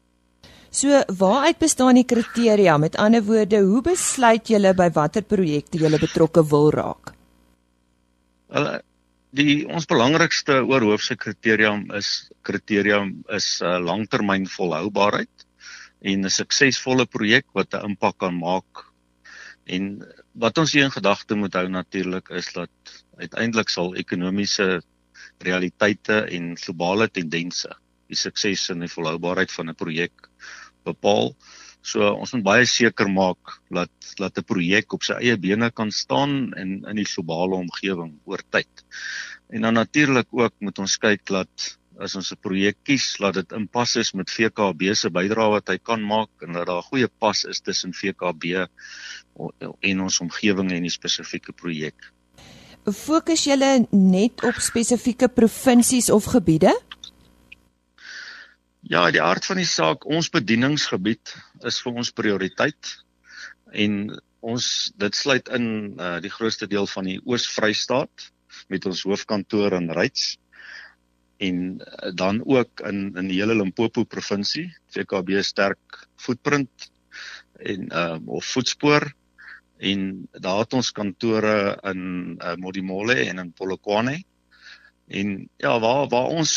So 0.74 1.02
waaruit 1.18 1.58
bestaan 1.58 1.98
die 1.98 2.06
kriteria? 2.06 2.78
Met 2.78 2.96
ander 2.98 3.22
woorde, 3.22 3.60
hoe 3.62 3.82
besluit 3.82 4.48
julle 4.50 4.72
by 4.74 4.88
watter 4.94 5.22
projekte 5.22 5.78
julle 5.78 6.00
betrokke 6.02 6.42
wil 6.50 6.70
raak? 6.74 7.12
Hulle 8.54 8.80
die 9.34 9.66
ons 9.66 9.86
belangrikste 9.90 10.60
oorhoofse 10.62 11.16
kriterium 11.16 11.88
is 11.98 12.30
kriterium 12.46 13.24
is 13.34 13.60
uh, 13.62 13.78
langtermyn 13.82 14.46
volhoubaarheid 14.46 15.46
en 16.00 16.24
'n 16.24 16.30
suksesvolle 16.30 17.06
projek 17.06 17.46
wat 17.54 17.74
'n 17.74 17.90
impak 17.90 18.18
kan 18.18 18.38
maak 18.38 18.94
En 19.64 19.96
wat 20.36 20.58
ons 20.60 20.72
hier 20.76 20.84
in 20.84 20.92
gedagte 20.92 21.36
moet 21.38 21.54
hou 21.56 21.68
natuurlik 21.72 22.28
is 22.36 22.50
dat 22.52 22.70
uiteindelik 23.16 23.70
sal 23.72 23.94
ekonomiese 23.96 24.82
realiteite 25.44 26.24
en 26.36 26.52
globale 26.60 27.08
tendense 27.08 27.72
die 28.12 28.18
sukses 28.18 28.68
en 28.74 28.84
die 28.84 28.92
volhoubaarheid 28.92 29.52
van 29.52 29.70
'n 29.70 29.74
projek 29.74 30.28
bepaal. 30.84 31.32
So 31.84 32.08
ons 32.16 32.32
moet 32.32 32.44
baie 32.46 32.66
seker 32.68 33.10
maak 33.12 33.58
dat 33.68 33.92
dat 34.16 34.38
'n 34.40 34.48
projek 34.48 34.92
op 34.96 35.02
sy 35.04 35.18
eie 35.20 35.36
bene 35.36 35.70
kan 35.70 35.90
staan 35.92 36.54
in 36.56 36.84
in 36.88 36.96
die 36.96 37.10
globale 37.12 37.60
omgewing 37.60 38.14
oor 38.24 38.42
tyd. 38.50 38.84
En 39.52 39.60
dan 39.60 39.74
natuurlik 39.74 40.28
ook 40.30 40.54
moet 40.60 40.78
ons 40.78 40.96
kyk 40.96 41.26
dat 41.28 41.78
as 42.00 42.16
ons 42.16 42.32
'n 42.32 42.40
projek 42.40 42.76
kies, 42.82 43.18
laat 43.18 43.34
dit 43.34 43.52
in 43.52 43.68
pas 43.68 43.96
is 43.96 44.12
met 44.12 44.30
VKB 44.30 44.94
se 44.94 45.10
bydrae 45.10 45.50
wat 45.50 45.68
hy 45.68 45.78
kan 45.78 46.02
maak 46.02 46.30
en 46.42 46.52
dat 46.52 46.66
daar 46.66 46.80
'n 46.80 46.90
goeie 46.90 47.08
pas 47.08 47.44
is 47.44 47.60
tussen 47.60 47.92
VKB 47.92 48.66
en 49.80 50.00
ons 50.00 50.20
omgewing 50.20 50.72
en 50.72 50.82
die 50.82 50.90
spesifieke 50.90 51.52
projek. 51.52 52.12
Fokus 52.84 53.44
julle 53.44 53.86
net 53.90 54.42
op 54.44 54.54
spesifieke 54.60 55.28
provinsies 55.28 56.10
of 56.10 56.24
gebiede? 56.24 56.72
Ja, 58.84 59.06
die 59.08 59.22
aard 59.22 59.46
van 59.48 59.56
die 59.56 59.68
saak, 59.68 60.02
ons 60.04 60.28
bedieningsgebied 60.28 61.30
is 61.64 61.78
vir 61.80 62.00
ons 62.02 62.10
prioriteit 62.12 62.90
en 63.72 64.12
ons 64.44 64.66
dit 65.00 65.16
sluit 65.16 65.48
in 65.56 65.66
uh, 65.96 66.18
die 66.20 66.32
grootste 66.32 66.68
deel 66.68 66.84
van 66.92 67.08
die 67.08 67.16
Oos-Vrystaat 67.24 68.26
met 68.68 68.84
ons 68.84 69.06
hoofkantoor 69.08 69.78
in 69.78 69.88
Ryds 69.96 70.34
en 71.42 71.80
eh, 71.80 72.12
dan 72.14 72.42
ook 72.44 72.80
in 72.86 73.16
in 73.18 73.28
die 73.28 73.40
hele 73.40 73.56
Limpopo 73.56 74.04
provinsie 74.04 74.68
VKB 74.94 75.40
sterk 75.42 76.04
footprint 76.20 76.90
en 77.58 77.88
uh 77.90 78.18
of 78.26 78.46
voetspoor 78.52 79.08
en 79.78 80.28
daar 80.30 80.60
het 80.62 80.76
ons 80.78 80.92
kantore 80.92 81.74
in 81.90 82.02
uh, 82.38 82.54
Modimolle 82.54 83.16
en 83.24 83.42
in 83.42 83.52
Polokwane 83.52 84.20
en 85.08 85.48
ja 85.56 85.74
waar 85.80 86.06
waar 86.08 86.30
ons 86.30 86.54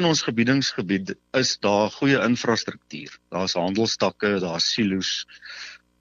in 0.00 0.08
ons 0.08 0.22
gebiedsgebied 0.22 1.14
is 1.38 1.56
daar 1.64 1.90
goeie 1.90 2.20
infrastruktuur 2.24 3.18
daar's 3.34 3.56
handelstakke 3.60 4.38
daar's 4.40 4.72
silo's 4.74 5.26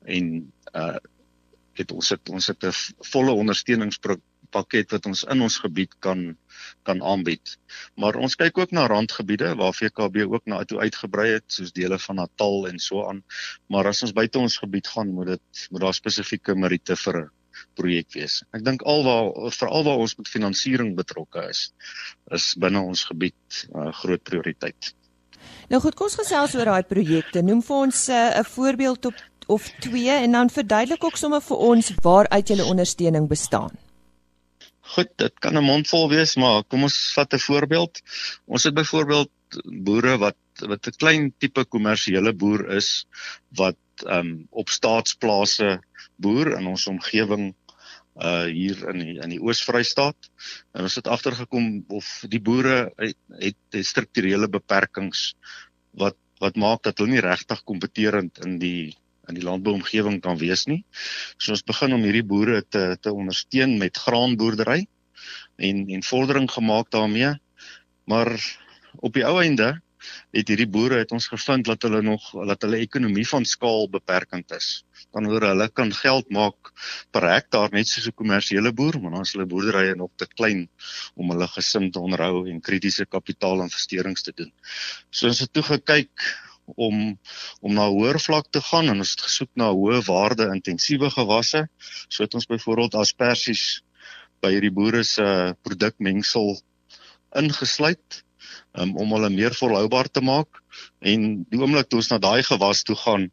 en 0.06 0.52
uh 0.74 1.00
het 1.80 1.92
ons 1.96 2.10
het 2.14 2.30
ons 2.30 2.48
het 2.52 2.64
'n 2.68 2.72
volle 3.12 3.32
ondersteuningspakket 3.32 4.92
wat 4.92 5.06
ons 5.06 5.24
in 5.24 5.42
ons 5.42 5.58
gebied 5.64 5.96
kan 6.00 6.38
kan 6.84 7.04
aanbied. 7.04 7.58
Maar 7.96 8.16
ons 8.16 8.36
kyk 8.36 8.58
ook 8.58 8.72
na 8.72 8.88
randgebiede 8.88 9.56
waar 9.56 9.74
VKB 9.74 10.26
ook 10.28 10.46
na 10.46 10.64
toe 10.64 10.80
uitgebrei 10.80 11.32
het 11.32 11.48
soos 11.48 11.72
dele 11.72 12.00
van 12.00 12.16
Natal 12.16 12.68
en 12.68 12.80
so 12.80 13.08
aan. 13.08 13.24
Maar 13.68 13.88
as 13.88 14.04
ons 14.04 14.14
buite 14.14 14.40
ons 14.40 14.58
gebied 14.58 14.88
gaan, 14.88 15.14
moet 15.14 15.28
dit 15.28 15.68
moet 15.70 15.82
daar 15.82 15.94
spesifieke 15.94 16.56
meriete 16.56 16.96
vir 16.96 17.32
projek 17.74 18.14
wees. 18.14 18.42
Ek 18.54 18.64
dink 18.66 18.82
alwaar 18.82 19.52
veral 19.52 19.84
waar 19.88 20.02
ons 20.04 20.16
met 20.18 20.28
finansiering 20.28 20.96
betrokke 20.96 21.50
is, 21.50 21.74
is 22.32 22.54
binne 22.56 22.82
ons 22.82 23.04
gebied 23.10 23.66
'n 23.74 23.88
uh, 23.88 23.94
groot 24.02 24.24
prioriteit. 24.24 24.94
Nou 25.70 25.82
goed, 25.82 25.96
kom 25.96 26.10
ons 26.10 26.20
gesels 26.20 26.56
oor 26.56 26.66
daai 26.66 26.84
projekte. 26.84 27.42
Noem 27.42 27.62
vir 27.62 27.76
ons 27.76 28.10
uh, 28.10 28.16
'n 28.16 28.40
uh, 28.40 28.48
voorbeeld 28.56 29.06
op 29.06 29.16
of 29.48 29.70
twee 29.80 30.12
en 30.12 30.32
dan 30.32 30.50
verduidelik 30.50 31.04
ook 31.04 31.18
sommer 31.18 31.42
vir 31.42 31.58
ons 31.58 31.92
waaruit 32.02 32.48
julle 32.48 32.66
ondersteuning 32.66 33.28
bestaan. 33.28 33.72
Goed, 34.94 35.12
dit 35.16 35.34
kan 35.40 35.58
'n 35.58 35.64
mondvol 35.64 36.10
wees, 36.10 36.36
maar 36.36 36.64
kom 36.64 36.84
ons 36.84 37.14
vat 37.16 37.34
'n 37.34 37.40
voorbeeld. 37.40 38.02
Ons 38.46 38.64
het 38.64 38.74
byvoorbeeld 38.74 39.32
boere 39.88 40.18
wat 40.18 40.38
wat 40.68 40.88
'n 40.88 40.98
klein 40.98 41.34
tipe 41.38 41.66
kommersiële 41.66 42.34
boer 42.34 42.70
is 42.76 43.06
wat 43.56 43.78
um 44.06 44.48
op 44.50 44.70
staatsplase 44.70 45.80
boer 46.16 46.58
in 46.58 46.68
ons 46.68 46.88
omgewing 46.88 47.56
uh 48.20 48.48
hier 48.52 48.82
in 48.92 49.00
die, 49.00 49.14
in 49.24 49.36
die 49.36 49.40
Oos-Vrystaat. 49.40 50.30
En 50.76 50.88
ons 50.88 50.98
het 51.00 51.08
agtergekom 51.08 51.86
of 51.88 52.10
die 52.28 52.42
boere 52.44 52.92
het, 52.98 53.18
het, 53.40 53.58
het 53.72 53.88
strukturele 53.88 54.50
beperkings 54.52 55.32
wat 55.92 56.18
wat 56.42 56.56
maak 56.58 56.82
dat 56.82 56.98
hulle 56.98 57.14
nie 57.14 57.22
regtig 57.22 57.60
kompeterend 57.70 58.40
in 58.46 58.58
die 58.60 58.96
in 59.30 59.38
die 59.38 59.46
landbouomgewing 59.46 60.18
kan 60.26 60.40
wees 60.42 60.66
nie. 60.68 60.82
So 61.38 61.54
ons 61.54 61.64
begin 61.64 61.94
om 61.94 62.04
hierdie 62.04 62.26
boere 62.26 62.64
te 62.66 62.98
te 63.00 63.14
ondersteun 63.14 63.78
met 63.78 63.98
graanboerdery 63.98 64.88
en 65.62 65.86
en 65.88 66.04
vordering 66.04 66.50
gemaak 66.52 66.90
daarmee. 66.92 67.36
Maar 68.10 68.34
op 69.00 69.14
die 69.14 69.26
ou 69.26 69.38
einde 69.42 69.76
het 70.36 70.52
hierdie 70.52 70.70
boere 70.70 71.02
het 71.02 71.12
ons 71.16 71.28
gevind 71.32 71.66
dat 71.68 71.86
hulle 71.88 72.02
nog 72.06 72.32
dat 72.50 72.66
hulle 72.66 72.82
ekonomie 72.84 73.26
van 73.28 73.46
skaal 73.46 73.90
beperkend 73.90 74.52
is. 74.58 74.84
Dan 75.12 75.28
hoor 75.30 75.46
hulle 75.50 75.68
kan 75.70 75.94
geld 75.94 76.30
maak 76.30 76.72
per 77.12 77.28
hektaar 77.30 77.74
net 77.76 77.88
soos 77.88 78.08
'n 78.08 78.18
kommersiële 78.22 78.74
boer, 78.74 79.00
maar 79.02 79.12
dan 79.12 79.28
is 79.28 79.34
hulle 79.34 79.46
boerderye 79.46 79.96
nog 79.96 80.12
te 80.16 80.28
klein 80.28 80.70
om 81.16 81.30
hulle 81.32 81.48
gesin 81.48 81.92
te 81.92 82.00
onderhou 82.00 82.48
en 82.50 82.62
kritiese 82.62 83.06
kapitaalinvesterings 83.06 84.22
te 84.22 84.34
doen. 84.36 84.52
So 85.10 85.28
ons 85.28 85.40
het 85.40 85.54
toe 85.54 85.64
gekyk 85.64 86.32
om 86.76 87.20
om 87.60 87.74
na 87.74 87.88
hoër 87.88 88.20
vlak 88.20 88.50
te 88.50 88.62
gaan 88.62 88.90
en 88.90 89.04
ons 89.04 89.12
het 89.12 89.22
gesoek 89.28 89.50
na 89.56 89.72
hoë 89.72 90.02
waarde 90.08 90.50
intensiewe 90.56 91.10
gewasse. 91.10 91.68
So 92.08 92.24
het 92.24 92.34
ons 92.34 92.46
byvoorbeeld 92.46 92.96
asperges 92.96 93.84
by 94.42 94.54
hierdie 94.56 94.74
boere 94.74 95.04
se 95.04 95.56
produkmengsel 95.62 96.56
ingesluit 97.38 98.24
um, 98.74 98.96
om 98.98 99.14
hulle 99.16 99.30
meer 99.30 99.56
volhoubaar 99.56 100.10
te 100.10 100.22
maak 100.22 100.62
en 101.00 101.46
die 101.50 101.60
oomblik 101.60 101.90
toe 101.90 102.00
ons 102.00 102.12
na 102.12 102.20
daai 102.20 102.44
gewas 102.44 102.84
toe 102.84 102.98
gaan, 103.06 103.32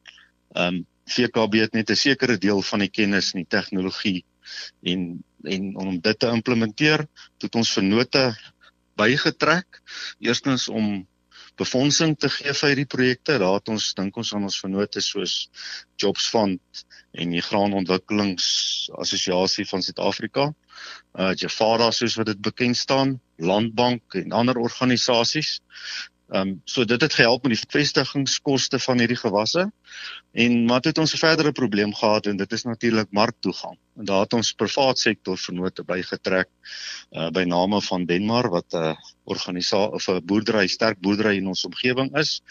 ehm 0.54 0.80
um, 0.80 0.86
VKB 1.08 1.62
het 1.62 1.72
net 1.72 1.90
'n 1.90 1.96
sekere 1.96 2.36
deel 2.36 2.60
van 2.62 2.82
die 2.84 2.92
kennis 2.92 3.32
en 3.32 3.40
die 3.40 3.52
tegnologie 3.56 4.24
en 4.84 5.24
en 5.42 5.76
om 5.76 6.00
dit 6.00 6.18
te 6.18 6.26
implementeer, 6.26 7.06
het 7.38 7.54
ons 7.54 7.72
vennote 7.72 8.36
bygetrek. 8.98 9.82
Eerstens 10.18 10.68
om 10.68 11.06
befondsing 11.58 12.18
te 12.18 12.28
gee 12.30 12.54
vir 12.54 12.68
hierdie 12.72 12.86
projekte. 12.86 13.38
Daar 13.38 13.54
het 13.58 13.68
ons 13.72 13.94
dink 13.98 14.16
ons 14.16 14.34
aan 14.34 14.42
ons 14.48 14.60
vennote 14.62 15.00
soos 15.02 15.50
Jobs 15.98 16.28
Fund 16.30 16.60
en 17.18 17.30
die 17.34 17.42
Graanontwikkelingsassosiasie 17.42 19.66
van 19.70 19.82
Suid-Afrika. 19.82 20.54
Uh 21.18 21.32
Jafara 21.34 21.90
soos 21.90 22.14
wat 22.14 22.26
dit 22.26 22.40
bekend 22.40 22.76
staan, 22.76 23.20
Landbank 23.36 24.14
en 24.14 24.32
ander 24.32 24.56
organisasies. 24.56 25.60
Ehm 26.28 26.48
um, 26.48 26.60
so 26.64 26.84
dit 26.84 27.00
het 27.00 27.14
gehelp 27.16 27.46
met 27.46 27.54
die 27.54 27.70
vestigingskoste 27.72 28.78
van 28.78 28.98
hierdie 29.00 29.16
gewasse. 29.16 29.62
En 30.32 30.64
maar 30.68 30.84
het 30.84 30.98
ons 30.98 31.14
'n 31.14 31.18
verdere 31.18 31.52
probleem 31.52 31.94
gehad 31.94 32.26
en 32.26 32.36
dit 32.36 32.52
is 32.52 32.62
natuurlik 32.62 33.08
marktoegang. 33.10 33.78
En 33.96 34.04
daar 34.04 34.20
het 34.20 34.32
ons 34.32 34.52
privaat 34.52 34.98
sektor 34.98 35.38
vennote 35.38 35.84
bygetrek 35.84 36.48
uh 37.10 37.30
by 37.30 37.44
name 37.44 37.80
van 37.82 38.04
Denmar 38.04 38.50
wat 38.50 38.72
'n 38.72 38.76
uh, 38.76 38.96
organisasie 39.24 39.92
of 39.92 40.08
'n 40.08 40.24
boerdery, 40.24 40.66
sterk 40.66 41.00
boerdery 41.00 41.36
in 41.36 41.46
ons 41.46 41.64
omgewing 41.64 42.16
is. 42.16 42.42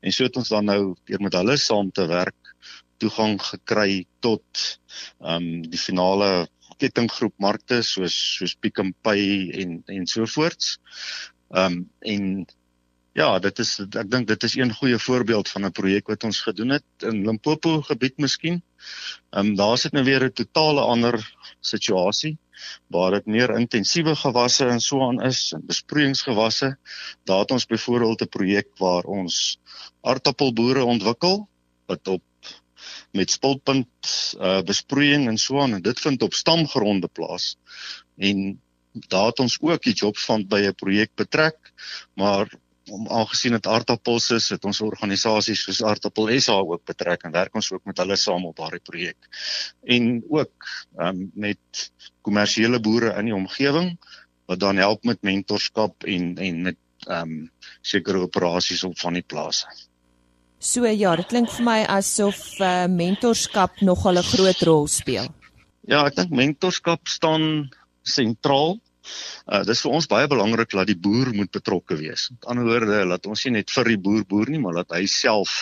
En 0.00 0.12
so 0.12 0.24
het 0.24 0.36
ons 0.36 0.48
dan 0.48 0.64
nou 0.64 0.94
deur 1.04 1.20
met 1.20 1.32
hulle 1.32 1.56
saam 1.56 1.90
te 1.90 2.06
werk 2.06 2.54
toegang 2.98 3.42
gekry 3.42 4.06
tot 4.20 4.78
ehm 5.20 5.34
um, 5.34 5.70
die 5.70 5.80
finale 5.80 6.48
kettinggroep 6.76 7.34
markte 7.38 7.82
soos 7.82 8.16
soos 8.38 8.54
Pick 8.54 8.80
n 8.82 8.94
Pay 9.02 9.50
en 9.62 9.82
en 9.86 10.06
so 10.06 10.26
voorts. 10.26 10.78
Ehm 11.50 11.72
um, 11.72 11.90
en 12.00 12.46
Ja, 13.12 13.38
dit 13.44 13.58
is 13.60 13.74
ek 13.76 14.08
dink 14.08 14.28
dit 14.28 14.44
is 14.46 14.54
een 14.56 14.70
goeie 14.72 14.98
voorbeeld 14.98 15.48
van 15.52 15.66
'n 15.66 15.72
projek 15.76 16.06
wat 16.08 16.24
ons 16.24 16.40
gedoen 16.40 16.70
het 16.78 17.04
in 17.04 17.26
Limpopo 17.26 17.82
gebied 17.82 18.16
miskien. 18.16 18.62
Ehm 19.30 19.46
um, 19.46 19.54
daar's 19.56 19.82
dit 19.82 19.92
nou 19.92 20.04
weer 20.04 20.24
'n 20.24 20.32
totale 20.32 20.80
ander 20.80 21.20
situasie. 21.60 22.38
waar 22.86 23.10
dit 23.10 23.26
meer 23.26 23.54
intensiewe 23.58 24.14
gewasse 24.16 24.66
en 24.66 24.80
so 24.80 25.02
aan 25.06 25.22
is, 25.22 25.52
en 25.52 25.66
besproeiingsgewasse. 25.66 26.76
Daar 27.24 27.44
het 27.44 27.50
ons 27.50 27.66
byvoorbeeld 27.66 28.22
'n 28.22 28.28
projek 28.28 28.68
waar 28.78 29.04
ons 29.04 29.58
aardappelboere 30.00 30.84
ontwikkel 30.84 31.48
wat 31.86 32.08
op 32.08 32.22
met 33.12 33.30
spulpunt 33.30 34.12
uh 34.40 34.60
besproeiing 34.66 35.28
en 35.28 35.38
so 35.38 35.60
aan 35.60 35.74
en 35.78 35.82
dit 35.82 36.00
vind 36.00 36.22
op 36.22 36.34
stamgronde 36.34 37.08
plaas. 37.08 37.56
En 38.16 38.60
daar 38.92 39.26
het 39.26 39.38
ons 39.38 39.58
ook 39.60 39.82
die 39.82 39.94
job 39.94 40.18
van 40.18 40.46
by 40.48 40.60
'n 40.68 40.74
projek 40.74 41.10
betrek, 41.14 41.72
maar 42.14 42.48
om 42.90 43.08
aangesien 43.08 43.54
dit 43.56 43.66
aardappels 43.66 44.30
is, 44.34 44.48
het 44.48 44.64
ons 44.64 44.80
organisasies 44.80 45.62
soos 45.62 45.82
Aardappel 45.86 46.30
SA 46.40 46.58
ook 46.58 46.84
betrek 46.88 47.22
en 47.22 47.34
werk 47.34 47.54
ons 47.54 47.70
ook 47.72 47.84
met 47.84 47.98
hulle 48.02 48.16
saam 48.16 48.46
op 48.48 48.56
daardie 48.56 48.82
projek. 48.82 49.28
En 49.84 50.24
ook 50.28 50.68
um, 50.98 51.30
met 51.34 51.92
kommersiële 52.26 52.80
boere 52.80 53.14
in 53.18 53.30
die 53.30 53.34
omgewing 53.34 53.94
wat 54.50 54.60
dan 54.60 54.76
help 54.82 55.04
met 55.04 55.22
mentorskap 55.22 56.04
en 56.04 56.36
en 56.38 56.62
met 56.62 56.76
ehm 57.06 57.30
um, 57.30 57.50
sekere 57.80 58.18
operasies 58.26 58.84
op 58.84 58.98
van 58.98 59.18
die 59.18 59.26
plase. 59.26 59.66
So 60.62 60.86
ja, 60.86 61.16
dit 61.18 61.26
klink 61.26 61.50
vir 61.50 61.64
my 61.66 61.80
asof 61.90 62.38
uh, 62.60 62.86
mentorskap 62.86 63.82
nogal 63.82 64.18
'n 64.22 64.30
groot 64.30 64.62
rol 64.62 64.86
speel. 64.88 65.26
Ja, 65.90 66.06
ek 66.06 66.14
dink 66.16 66.30
mentorskap 66.30 67.08
staan 67.10 67.70
sentraal 68.06 68.78
Uh 69.50 69.62
dis 69.66 69.80
vir 69.82 69.94
ons 69.96 70.06
baie 70.10 70.28
belangrik 70.30 70.74
dat 70.78 70.86
die 70.90 70.98
boer 71.06 71.32
moet 71.34 71.50
betrokke 71.54 71.96
wees. 71.98 72.28
Met 72.34 72.46
ander 72.52 72.68
woorde, 72.68 73.00
laat 73.10 73.26
ons 73.26 73.42
nie 73.46 73.54
net 73.56 73.74
vir 73.74 73.90
die 73.92 73.98
boer 74.04 74.22
boer 74.32 74.52
nie, 74.54 74.60
maar 74.62 74.76
laat 74.78 74.94
hy 74.94 75.02
self 75.10 75.56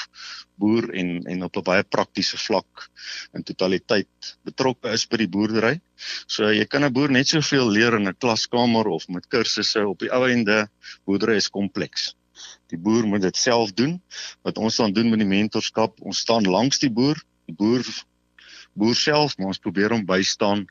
boer 0.60 0.90
en 1.02 1.14
en 1.32 1.46
op 1.48 1.56
'n 1.56 1.66
baie 1.70 1.86
praktiese 1.96 2.36
vlak 2.36 2.88
in 3.32 3.46
totaliteit 3.50 4.34
betrokke 4.44 4.92
is 4.92 5.06
by 5.06 5.22
die 5.24 5.30
boerdery. 5.36 5.74
So 6.26 6.52
jy 6.52 6.66
kan 6.66 6.84
'n 6.84 6.92
boer 6.92 7.16
net 7.16 7.32
soveel 7.32 7.72
leer 7.78 7.96
in 7.96 8.08
'n 8.08 8.20
klaskamer 8.20 8.86
of 8.88 9.08
met 9.08 9.28
kursusse 9.28 9.88
op 9.88 9.98
die 9.98 10.12
ou 10.12 10.24
ende. 10.28 10.68
Boerdery 11.06 11.36
is 11.36 11.48
kompleks. 11.48 12.14
Die 12.70 12.78
boer 12.78 13.06
moet 13.06 13.22
dit 13.26 13.36
self 13.36 13.72
doen. 13.72 13.98
Wat 14.46 14.58
ons 14.58 14.76
dan 14.76 14.94
doen 14.96 15.10
met 15.10 15.22
die 15.22 15.28
mentorskap, 15.28 16.00
ons 16.00 16.22
staan 16.26 16.46
langs 16.46 16.78
die 16.82 16.92
boer. 16.92 17.18
Die 17.50 17.56
boer 17.56 17.84
boer 18.78 18.94
self, 18.94 19.36
maar 19.38 19.50
ons 19.50 19.62
probeer 19.62 19.92
hom 19.94 20.04
bystaan 20.06 20.64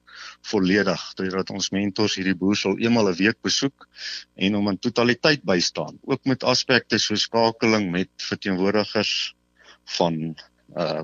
volledig. 0.49 1.01
Deurdat 1.19 1.51
ons 1.53 1.71
mentors 1.75 2.15
hierdie 2.17 2.37
boer 2.37 2.57
sal 2.57 2.77
eenmal 2.79 3.11
'n 3.11 3.17
week 3.19 3.39
besoek 3.45 3.87
en 4.35 4.55
hom 4.55 4.69
in 4.71 4.79
totaliteit 4.79 5.43
bystaan, 5.43 5.99
ook 6.01 6.25
met 6.25 6.43
aspekte 6.43 6.99
so 6.99 7.15
skakeling 7.15 7.91
met 7.91 8.09
verteenwoordigers 8.29 9.35
van 9.97 10.15
ehm 10.75 11.03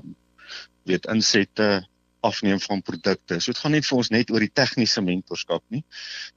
weet 0.86 1.06
insette 1.10 1.86
afneem 2.22 2.60
van 2.60 2.82
produkte. 2.82 3.40
So 3.40 3.52
dit 3.52 3.60
gaan 3.60 3.72
nie 3.72 3.82
vir 3.82 3.96
ons 3.98 4.10
net 4.10 4.30
oor 4.30 4.40
die 4.40 4.52
tegniese 4.54 5.02
mentorskap 5.02 5.64
nie. 5.74 5.82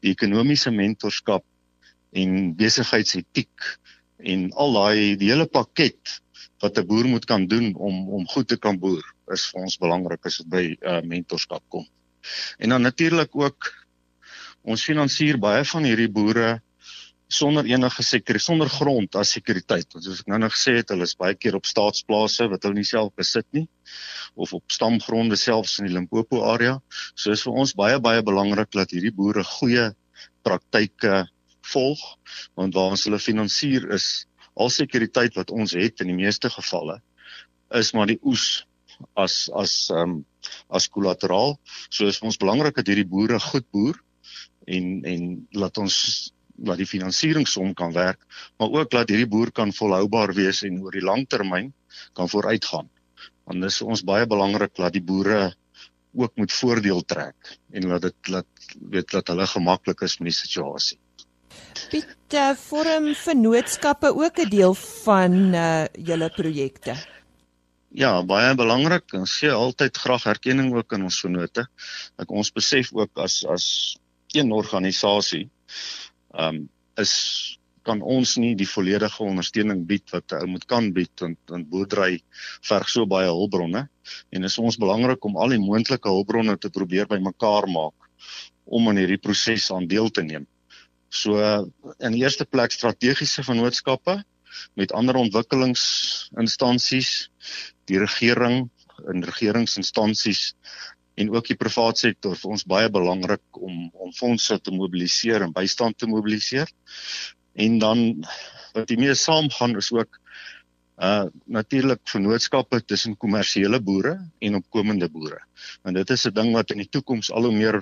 Die 0.02 0.12
ekonomiese 0.12 0.72
mentorskap 0.72 1.46
en 2.12 2.56
besigheidsetiek 2.58 3.68
en 4.20 4.50
al 4.54 4.74
daai 4.74 5.16
die 5.20 5.32
hele 5.32 5.48
pakket 5.48 6.20
wat 6.60 6.78
'n 6.78 6.88
boer 6.88 7.08
moet 7.08 7.26
kan 7.26 7.48
doen 7.48 7.76
om 7.76 8.10
om 8.10 8.28
goed 8.28 8.48
te 8.48 8.58
kan 8.58 8.80
boer 8.80 9.04
is 9.34 9.48
vir 9.52 9.62
ons 9.62 9.78
belangrik 9.78 10.26
as 10.26 10.38
dit 10.38 10.50
by 10.50 10.66
uh, 10.82 11.02
mentorskap 11.02 11.64
kom. 11.70 11.86
En 12.58 12.70
dan 12.70 12.82
natuurlik 12.82 13.36
ook 13.36 13.72
ons 14.62 14.84
finansier 14.84 15.38
baie 15.38 15.64
van 15.66 15.84
hierdie 15.84 16.10
boere 16.12 16.62
sonder 17.30 17.66
enige 17.66 18.04
sekuriteit, 18.04 18.44
sonder 18.44 18.70
grond 18.70 19.16
as 19.16 19.32
sekuriteit. 19.32 19.86
Soos 19.94 20.24
ek 20.24 20.32
nou 20.32 20.40
nog 20.42 20.56
gesê 20.56 20.80
het, 20.80 20.90
hulle 20.90 21.06
is 21.06 21.16
baie 21.16 21.36
keer 21.38 21.56
op 21.56 21.68
staatsplase 21.70 22.48
wat 22.50 22.66
hulle 22.66 22.80
nie 22.82 22.88
self 22.90 23.14
besit 23.16 23.46
nie 23.54 23.68
of 24.36 24.54
op 24.54 24.64
stamgronde 24.74 25.38
selfs 25.38 25.78
in 25.80 25.90
die 25.90 25.94
Limpopo 25.94 26.42
area. 26.50 26.80
So 27.16 27.32
is 27.32 27.46
vir 27.46 27.54
ons 27.54 27.76
baie 27.78 28.00
baie 28.02 28.24
belangrik 28.26 28.74
dat 28.74 28.92
hierdie 28.96 29.14
boere 29.14 29.46
goeie 29.46 29.92
praktyke 30.44 31.28
volg 31.74 32.02
want 32.60 32.76
waar 32.78 32.96
ons 32.96 33.06
hulle 33.08 33.22
finansier 33.24 33.88
is 33.96 34.10
al 34.60 34.72
sekuriteit 34.74 35.38
wat 35.40 35.52
ons 35.56 35.76
het 35.78 36.02
in 36.04 36.12
die 36.12 36.20
meeste 36.20 36.50
gevalle 36.54 37.00
is 37.80 37.94
maar 37.94 38.10
die 38.10 38.20
oes 38.26 38.66
as 39.16 39.50
as 39.56 39.74
ehm 39.94 40.02
um, 40.02 40.26
as 40.70 40.88
kollateraal. 40.90 41.58
So 41.90 42.08
is 42.08 42.22
ons 42.26 42.40
belangrik 42.42 42.78
dat 42.80 42.90
hierdie 42.90 43.08
boere 43.08 43.40
goed 43.40 43.68
boer 43.72 43.98
en 44.68 45.06
en 45.06 45.24
laat 45.52 45.78
ons 45.82 45.96
laat 46.68 46.82
die 46.82 46.90
finansieringsom 46.90 47.74
kan 47.74 47.94
werk, 47.96 48.20
maar 48.60 48.74
ook 48.82 48.94
laat 48.94 49.12
hierdie 49.12 49.30
boer 49.32 49.52
kan 49.56 49.72
volhoubaar 49.76 50.34
wees 50.36 50.64
en 50.68 50.82
oor 50.84 50.96
die 50.96 51.06
lang 51.06 51.24
termyn 51.28 51.72
kan 52.14 52.30
vooruitgaan. 52.30 52.90
Want 53.48 53.64
dis 53.64 53.82
ons 53.82 54.04
baie 54.04 54.28
belangrik 54.28 54.76
dat 54.76 54.94
die 54.94 55.04
boere 55.04 55.54
ook 56.20 56.36
moet 56.42 56.54
voordeel 56.54 57.04
trek 57.06 57.54
en 57.72 57.88
laat 57.92 58.10
dit 58.10 58.34
laat 58.34 58.72
weet 58.92 59.12
dat 59.14 59.32
hulle 59.32 59.48
gemaklik 59.48 60.02
is 60.08 60.18
met 60.20 60.32
die 60.32 60.40
situasie. 60.40 61.00
Piet, 61.90 62.16
uh, 62.34 62.52
vorm 62.56 63.14
vennootskappe 63.16 64.14
ook 64.16 64.40
'n 64.40 64.50
deel 64.50 64.74
van 64.74 65.34
uh 65.54 65.86
julle 65.94 66.30
projekte? 66.30 66.96
Ja, 67.90 68.24
baie 68.24 68.56
belangrik. 68.56 69.14
Ons 69.14 69.38
sien 69.38 69.52
altyd 69.52 69.98
graag 69.98 70.26
erkenning 70.26 70.74
ook 70.76 70.94
in 70.94 71.04
ons 71.04 71.20
vennote. 71.20 71.66
Ek 72.22 72.32
ons 72.32 72.52
besef 72.52 72.94
ook 72.94 73.18
as 73.18 73.46
as 73.46 73.98
een 74.34 74.52
organisasie 74.52 75.50
ehm 76.38 76.56
um, 76.56 76.70
is 76.96 77.60
kan 77.88 78.02
ons 78.02 78.36
nie 78.38 78.52
die 78.60 78.68
volledige 78.68 79.24
ondersteuning 79.24 79.86
bied 79.90 80.12
wat 80.14 80.36
ou 80.38 80.46
moet 80.52 80.66
kan 80.70 80.92
bied 80.94 81.24
want 81.24 81.40
want 81.50 81.70
boerdery 81.72 82.20
verg 82.70 82.92
so 82.92 83.08
baie 83.10 83.30
hulpbronne 83.30 83.86
en 84.36 84.50
is 84.50 84.58
ons 84.62 84.78
belangrik 84.84 85.26
om 85.26 85.38
al 85.38 85.56
die 85.56 85.62
moontlike 85.64 86.12
hulpbronne 86.12 86.58
te 86.58 86.70
probeer 86.76 87.10
bymekaar 87.10 87.70
maak 87.72 88.10
om 88.66 88.90
aan 88.92 89.00
hierdie 89.02 89.22
proses 89.22 89.72
aan 89.74 89.88
deel 89.90 90.12
te 90.14 90.22
neem. 90.22 90.46
So 91.10 91.42
in 91.98 92.14
die 92.14 92.22
eerste 92.22 92.46
plek 92.46 92.72
strategiese 92.72 93.44
vennootskappe 93.44 94.24
met 94.78 94.92
ander 94.94 95.16
ontwikkelingsinstansies, 95.18 97.30
die 97.90 98.00
regering 98.00 98.70
en 99.10 99.24
regeringsinstansies 99.26 100.54
en 101.20 101.34
ook 101.36 101.50
die 101.52 101.60
privaat 101.60 102.00
sektor 102.00 102.38
vir 102.40 102.52
ons 102.56 102.64
baie 102.68 102.90
belangrik 102.92 103.44
om 103.58 103.90
om 103.92 104.14
fondse 104.16 104.60
te 104.64 104.72
mobiliseer 104.72 105.42
en 105.44 105.54
bystand 105.56 105.98
te 105.98 106.08
mobiliseer. 106.08 106.70
En 107.60 107.80
dan 107.82 108.26
wat 108.74 108.90
hiermee 108.90 109.16
saamgaan 109.18 109.76
is 109.82 109.92
ook 109.92 110.20
uh 111.00 111.26
natuurlik 111.46 112.02
vennootskappe 112.12 112.82
tussen 112.86 113.18
kommersiële 113.18 113.80
boere 113.80 114.18
en 114.40 114.56
opkomende 114.56 115.10
boere. 115.10 115.40
Want 115.84 115.96
dit 115.96 116.10
is 116.10 116.26
'n 116.28 116.34
ding 116.34 116.54
wat 116.54 116.72
in 116.72 116.84
die 116.84 116.90
toekoms 116.90 117.32
al 117.32 117.48
hoe 117.48 117.56
meer 117.56 117.80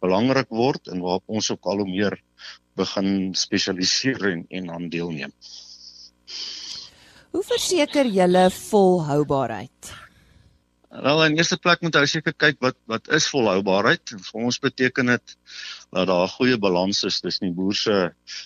belangrik 0.00 0.48
word 0.48 0.88
en 0.88 1.00
waarop 1.00 1.22
ons 1.26 1.50
ook 1.50 1.64
al 1.64 1.76
hoe 1.76 1.90
meer 1.90 2.22
begin 2.76 3.34
spesialiseer 3.34 4.26
en 4.32 4.44
en 4.48 4.70
aan 4.70 4.88
deelneem. 4.88 5.32
Hoe 7.36 7.44
verseker 7.44 8.06
julle 8.08 8.50
volhoubaarheid? 8.50 9.94
Wel 10.88 11.24
in 11.24 11.34
eerste 11.36 11.58
plek 11.60 11.82
moet 11.84 11.96
ou 11.98 12.06
seker 12.08 12.32
kyk 12.32 12.60
wat 12.64 12.76
wat 12.88 13.08
is 13.12 13.26
volhoubaarheid? 13.28 14.14
Vir 14.28 14.46
ons 14.48 14.58
beteken 14.62 15.10
dit 15.12 15.34
dat 15.92 16.08
daar 16.08 16.24
'n 16.24 16.34
goeie 16.36 16.58
balans 16.58 17.02
is 17.04 17.20
tussen 17.20 17.48
die 17.48 17.56
boer 17.56 17.74
se 17.74 17.96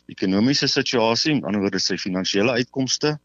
ekonomiese 0.06 0.66
situasie, 0.66 1.32
aan 1.32 1.40
die 1.40 1.46
ander 1.46 1.62
wyse 1.70 1.86
sy 1.86 1.96
finansiële 1.96 2.56
uitkomste, 2.58 3.18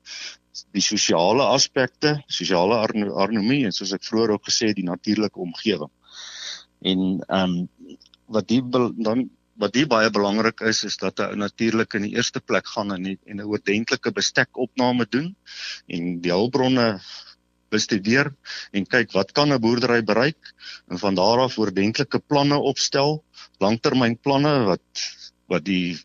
die 0.71 0.81
sosiale 0.81 1.43
aspekte, 1.43 2.23
sosiale 2.27 2.77
harmonie 3.15 3.65
en 3.65 3.71
soos 3.71 3.93
ek 3.93 4.03
vroeër 4.03 4.35
ook 4.35 4.45
gesê 4.45 4.67
het, 4.67 4.75
die 4.75 4.89
natuurlike 4.89 5.39
omgewing. 5.39 5.91
En 6.81 6.99
ehm 7.27 7.49
um, 7.49 7.69
wat 8.27 8.47
die 8.47 8.61
dan 8.69 9.29
wat 9.61 9.75
hier 9.75 9.87
baie 9.87 10.09
belangrik 10.11 10.61
is 10.61 10.83
is 10.83 10.97
dat 10.97 11.19
hy 11.23 11.35
natuurlik 11.39 11.95
in 11.95 12.07
die 12.07 12.15
eerste 12.15 12.41
plek 12.43 12.67
gaan 12.67 12.91
en 12.91 13.05
en 13.07 13.37
'n 13.37 13.47
oordentlike 13.47 14.11
bestekopname 14.11 15.05
doen 15.09 15.35
en 15.87 16.19
die 16.21 16.31
hulpbronne 16.31 16.99
bestudeer 17.71 18.31
en 18.75 18.85
kyk 18.85 19.13
wat 19.17 19.31
kan 19.31 19.53
'n 19.53 19.61
boerdery 19.61 20.01
bereik 20.03 20.53
en 20.91 20.99
van 20.99 21.15
daar 21.15 21.39
af 21.45 21.57
oordentlike 21.57 22.19
planne 22.19 22.57
opstel, 22.71 23.23
langtermynplanne 23.59 24.55
wat 24.71 25.05
wat 25.47 25.65
die 25.65 25.97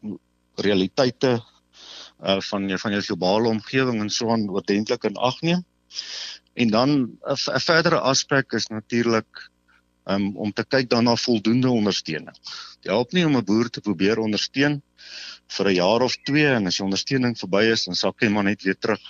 realiteite 0.56 1.40
uh 2.20 2.40
van 2.50 2.68
van 2.78 2.92
jou 2.92 3.02
globale 3.02 3.48
omgewing 3.48 4.00
en 4.00 4.10
so 4.10 4.30
aan 4.30 4.50
oordentlik 4.50 5.04
in 5.04 5.16
ag 5.16 5.40
neem. 5.40 5.64
En 6.54 6.68
dan 6.70 6.90
'n 7.26 7.60
verdere 7.60 8.00
aspek 8.00 8.52
is 8.52 8.66
natuurlik 8.66 9.50
um, 10.04 10.36
om 10.36 10.52
te 10.52 10.64
kyk 10.64 10.90
daarna 10.90 11.16
voldoende 11.16 11.70
ondersteuning. 11.70 12.36
Dit 12.80 12.92
help 12.92 13.12
nie 13.12 13.26
om 13.26 13.36
'n 13.36 13.44
boer 13.44 13.68
te 13.68 13.80
probeer 13.80 14.18
ondersteun 14.18 14.82
vir 15.56 15.68
'n 15.68 15.74
jaar 15.74 16.02
of 16.02 16.16
2 16.28 16.46
en 16.56 16.66
as 16.66 16.76
die 16.76 16.84
ondersteuning 16.84 17.36
verby 17.38 17.62
is, 17.72 17.84
dan 17.84 17.94
sak 17.94 18.22
hy 18.22 18.28
maar 18.28 18.44
net 18.44 18.62
weer 18.62 18.78
terug 18.78 19.02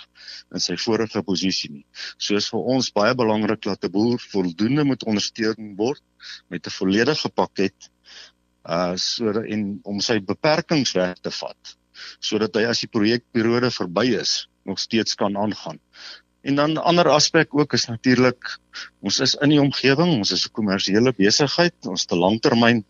in 0.53 0.59
sy 0.59 0.75
vorige 0.75 1.23
posisie 1.23 1.71
nie. 1.71 1.85
So 2.17 2.35
is 2.35 2.49
vir 2.49 2.59
ons 2.75 2.91
baie 2.91 3.15
belangrik 3.15 3.61
dat 3.61 3.83
'n 3.85 3.91
boer 3.91 4.19
voldoende 4.19 4.83
moet 4.83 5.03
ondersteun 5.03 5.75
word 5.77 6.03
met 6.49 6.67
'n 6.67 6.77
volledige 6.79 7.29
pakket 7.29 7.89
uh 8.65 8.93
sodat 8.95 9.45
en 9.49 9.79
om 9.83 10.01
sy 10.01 10.19
beperkings 10.19 10.93
weg 10.93 11.17
te 11.21 11.31
vat 11.31 11.77
sodat 12.19 12.55
hy 12.55 12.65
as 12.69 12.83
die 12.83 12.91
projekperiode 12.91 13.71
verby 13.73 14.05
is 14.19 14.47
nog 14.69 14.79
steeds 14.79 15.15
kan 15.15 15.37
aangaan 15.37 15.79
En 16.41 16.55
dan 16.55 16.71
'n 16.73 16.77
ander 16.89 17.07
aspek 17.09 17.53
ook 17.53 17.73
is 17.73 17.85
natuurlik 17.85 18.59
ons 18.99 19.19
is 19.19 19.35
in 19.35 19.49
die 19.49 19.61
omgewing, 19.61 20.11
ons 20.17 20.31
is 20.31 20.45
'n 20.45 20.55
kommersiële 20.59 21.13
besigheid, 21.13 21.75
ons 21.85 22.05
'n 22.09 22.17
langtermyn 22.17 22.85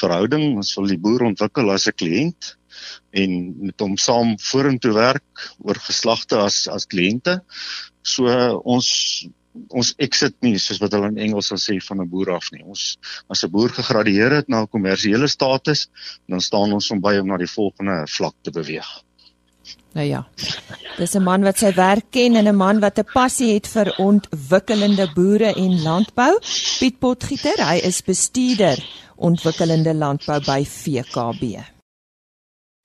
verhouding, 0.00 0.56
ons 0.56 0.74
wil 0.76 0.86
die 0.86 0.98
boer 0.98 1.22
ontwikkel 1.30 1.70
as 1.70 1.86
'n 1.88 1.96
kliënt 1.96 2.56
en 3.10 3.30
met 3.66 3.80
hom 3.80 3.96
saam 3.96 4.34
vorentoe 4.38 4.92
werk 4.92 5.46
oor 5.58 5.78
geslagte 5.88 6.36
as 6.36 6.68
as 6.68 6.86
kliënte. 6.86 7.40
So 8.02 8.26
ons 8.64 8.88
ons 9.68 9.92
exit 9.98 10.36
nie 10.40 10.58
soos 10.58 10.80
wat 10.80 10.94
hulle 10.96 11.10
in 11.12 11.18
Engels 11.26 11.50
sal 11.52 11.60
sê 11.60 11.78
van 11.88 12.00
'n 12.00 12.08
boer 12.08 12.34
af 12.36 12.50
nie. 12.52 12.64
Ons 12.64 12.98
as 13.28 13.44
'n 13.44 13.50
boer 13.50 13.70
gegradueer 13.70 14.36
het 14.38 14.48
na 14.48 14.62
'n 14.62 14.72
kommersiële 14.76 15.28
status, 15.28 15.88
dan 16.28 16.40
staan 16.40 16.72
ons 16.72 16.90
om 16.90 17.00
by 17.00 17.16
om 17.20 17.26
na 17.26 17.36
die 17.36 17.54
volgende 17.56 18.04
vlak 18.08 18.34
te 18.42 18.50
beweeg. 18.50 19.02
Nou 19.92 20.06
ja. 20.06 20.26
Dis 20.96 21.14
'n 21.14 21.22
man 21.22 21.42
wat 21.42 21.58
sy 21.58 21.72
werk 21.74 22.04
ken 22.10 22.36
en 22.36 22.48
'n 22.48 22.56
man 22.56 22.80
wat 22.80 22.98
'n 22.98 23.08
passie 23.12 23.54
het 23.54 23.66
vir 23.66 23.94
ontwikkelende 23.98 25.12
boere 25.14 25.54
en 25.54 25.82
landbou. 25.82 26.38
Piet 26.78 26.98
Potgieter, 26.98 27.66
hy 27.66 27.76
is 27.76 28.02
bestuurder 28.02 28.78
ontwikkelende 29.16 29.94
landbou 29.94 30.40
by 30.44 30.64
VKB. 30.64 31.42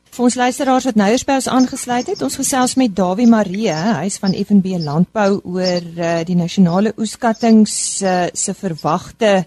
Vir 0.10 0.24
ons 0.24 0.36
luisteraars 0.36 0.84
wat 0.84 0.96
nou 0.96 1.10
eers 1.12 1.24
by 1.24 1.34
ons 1.34 1.48
aangesluit 1.48 2.08
het, 2.08 2.22
ons 2.22 2.36
gesels 2.36 2.76
met 2.76 2.96
Dawie 2.96 3.28
Marie, 3.28 3.70
hy's 3.70 4.18
van 4.18 4.34
FNB 4.34 4.80
Landbou 4.82 5.42
oor 5.44 5.82
uh, 5.98 6.24
die 6.26 6.36
nasionale 6.36 6.94
oeskatting 6.98 7.68
uh, 7.68 8.26
se 8.34 8.54
verwagte 8.54 9.46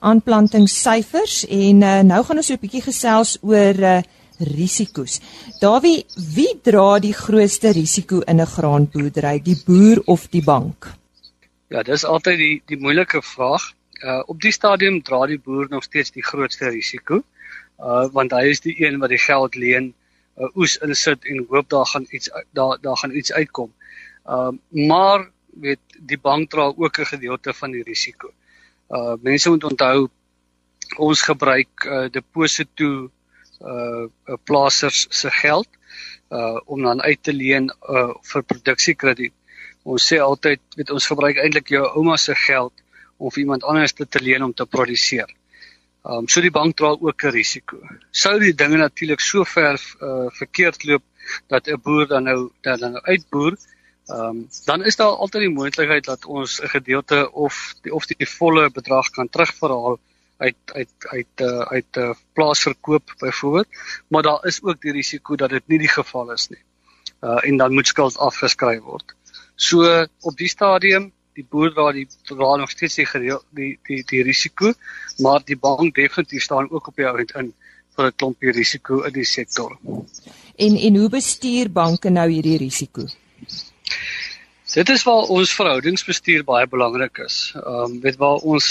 aanplantingssyfers 0.00 1.44
en 1.46 1.82
uh, 1.82 2.00
nou 2.00 2.24
gaan 2.24 2.36
ons 2.36 2.46
so 2.46 2.54
'n 2.54 2.64
bietjie 2.64 2.82
gesels 2.82 3.36
oor 3.42 3.74
uh, 3.74 4.00
risiko's. 4.40 5.20
Dawie, 5.60 6.04
wie 6.34 6.60
dra 6.62 6.98
die 6.98 7.14
grootste 7.14 7.72
risiko 7.72 8.20
in 8.20 8.40
'n 8.40 8.46
graanboerdery, 8.46 9.42
die 9.42 9.56
boer 9.66 10.02
of 10.06 10.28
die 10.28 10.44
bank? 10.44 10.92
Ja, 11.68 11.82
dis 11.82 12.04
altyd 12.04 12.38
die 12.38 12.62
die 12.66 12.78
moeilike 12.78 13.22
vraag. 13.22 13.72
Uh, 14.02 14.22
op 14.26 14.40
die 14.40 14.52
stadium 14.52 15.02
dra 15.02 15.26
die 15.26 15.38
boer 15.38 15.66
nog 15.68 15.84
steeds 15.84 16.10
die 16.10 16.24
grootste 16.24 16.68
risiko. 16.68 17.22
Uh 17.78 18.08
want 18.12 18.32
hy 18.32 18.48
is 18.50 18.60
die 18.60 18.74
een 18.84 18.98
wat 19.00 19.12
die 19.12 19.20
geld 19.20 19.54
leen 19.54 19.92
uh, 20.40 20.48
oes 20.56 20.76
insit 20.84 21.24
en 21.24 21.44
hoop 21.48 21.68
daar 21.68 21.86
gaan 21.86 22.06
iets 22.10 22.30
daar 22.56 22.78
daar 22.80 22.96
gaan 22.96 23.14
iets 23.16 23.32
uitkom. 23.32 23.72
Ehm 24.24 24.58
uh, 24.70 24.86
maar 24.88 25.30
weet 25.60 25.80
die 25.98 26.18
bank 26.18 26.50
dra 26.50 26.72
ook 26.76 26.98
'n 26.98 27.12
gedeelte 27.12 27.54
van 27.54 27.70
die 27.70 27.82
risiko. 27.82 28.32
Uh 28.88 29.14
mense 29.22 29.50
moet 29.50 29.64
onthou 29.64 30.08
ons 30.96 31.22
gebruik 31.22 31.84
uh 31.84 32.08
deposito 32.10 33.10
uh 33.60 34.36
plaasers 34.44 35.06
se 35.10 35.30
geld 35.30 35.68
uh 36.30 36.60
om 36.66 36.82
dan 36.82 37.02
uit 37.02 37.22
te 37.22 37.32
leen 37.32 37.70
uh 37.88 38.12
vir 38.32 38.42
produksiekrediet. 38.42 39.34
Ons 39.82 40.06
sê 40.12 40.20
altyd 40.20 40.60
weet 40.76 40.90
ons 40.90 41.06
gebruik 41.06 41.36
eintlik 41.36 41.68
jou 41.68 41.84
ouma 41.96 42.16
se 42.16 42.34
geld 42.34 42.72
vir 43.20 43.38
iemand 43.42 43.64
anders 43.64 43.92
te, 43.92 44.06
te 44.08 44.20
leen 44.22 44.42
om 44.42 44.52
te 44.54 44.66
produseer. 44.66 45.28
Ehm 46.00 46.24
um, 46.24 46.28
so 46.32 46.40
die 46.40 46.50
bank 46.50 46.76
dra 46.76 46.94
ook 46.96 47.24
'n 47.24 47.34
risiko. 47.34 47.76
Sou 48.10 48.38
die 48.40 48.54
dinge 48.54 48.76
natuurlik 48.76 49.20
so 49.20 49.44
ver 49.44 49.76
uh, 50.00 50.28
verkeerd 50.32 50.84
loop 50.84 51.02
dat 51.48 51.68
'n 51.68 51.80
boer 51.82 52.06
dan 52.06 52.24
nou 52.24 52.50
dan 52.62 52.80
nou 52.80 53.02
uitboer, 53.02 53.58
ehm 54.08 54.20
um, 54.20 54.48
dan 54.64 54.84
is 54.84 54.96
daar 54.96 55.12
altyd 55.12 55.42
die 55.42 55.56
moontlikheid 55.58 56.04
dat 56.04 56.24
ons 56.24 56.60
'n 56.62 56.68
gedeelte 56.68 57.32
of 57.32 57.74
die 57.82 57.92
of 57.92 58.06
die 58.06 58.26
volle 58.26 58.70
bedrag 58.70 59.10
kan 59.10 59.28
terugverhaal 59.28 60.00
uit 60.40 60.56
uit 60.72 60.92
uit 61.14 61.44
uh, 61.44 61.60
uit 61.76 61.96
'n 61.96 62.00
uh, 62.00 62.14
plaasverkoop 62.32 63.14
byvoorbeeld, 63.18 63.68
maar 64.08 64.22
daar 64.22 64.44
is 64.46 64.62
ook 64.62 64.80
die 64.80 64.92
risiko 64.92 65.36
dat 65.36 65.50
dit 65.50 65.66
nie 65.66 65.78
die 65.78 65.94
geval 65.94 66.32
is 66.32 66.48
nie. 66.48 66.62
Uh 67.20 67.44
en 67.48 67.56
dan 67.56 67.72
moet 67.72 67.86
skuld 67.86 68.18
afgeskryf 68.18 68.80
word. 68.80 69.14
So 69.54 70.06
op 70.20 70.36
die 70.36 70.48
stadium 70.48 71.12
die 71.36 71.46
boer 71.50 71.72
dra 71.74 71.92
die 71.92 72.06
dra 72.28 72.56
nog 72.56 72.70
steeds 72.70 72.96
die 73.00 73.06
gereel, 73.06 73.42
die 73.56 73.78
die 73.88 74.02
die 74.06 74.22
risiko, 74.22 74.72
maar 75.18 75.44
die 75.44 75.58
bank 75.58 75.94
definitief 75.94 76.42
staan 76.42 76.70
ook 76.70 76.88
op 76.92 76.96
die 76.96 77.06
ount 77.08 77.34
in 77.42 77.52
vir 77.96 78.06
'n 78.06 78.16
klompie 78.16 78.52
risiko 78.52 79.02
in 79.02 79.12
die 79.12 79.24
sektor. 79.24 79.78
En 80.56 80.76
en 80.76 80.96
hoe 80.96 81.08
bestuur 81.08 81.72
banke 81.72 82.10
nou 82.10 82.28
hierdie 82.30 82.58
risiko? 82.58 83.06
Dit 84.70 84.88
is 84.88 85.02
waar 85.02 85.30
ons 85.34 85.52
verhoudingsbestuur 85.58 86.44
baie 86.46 86.66
belangrik 86.70 87.18
is. 87.24 87.38
Ehm 87.58 87.78
um, 87.84 88.00
weet 88.04 88.18
waar 88.22 88.44
ons 88.52 88.66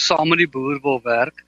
saam 0.00 0.30
met 0.32 0.40
die 0.40 0.48
boer 0.48 0.78
wil 0.80 1.00
werk, 1.04 1.44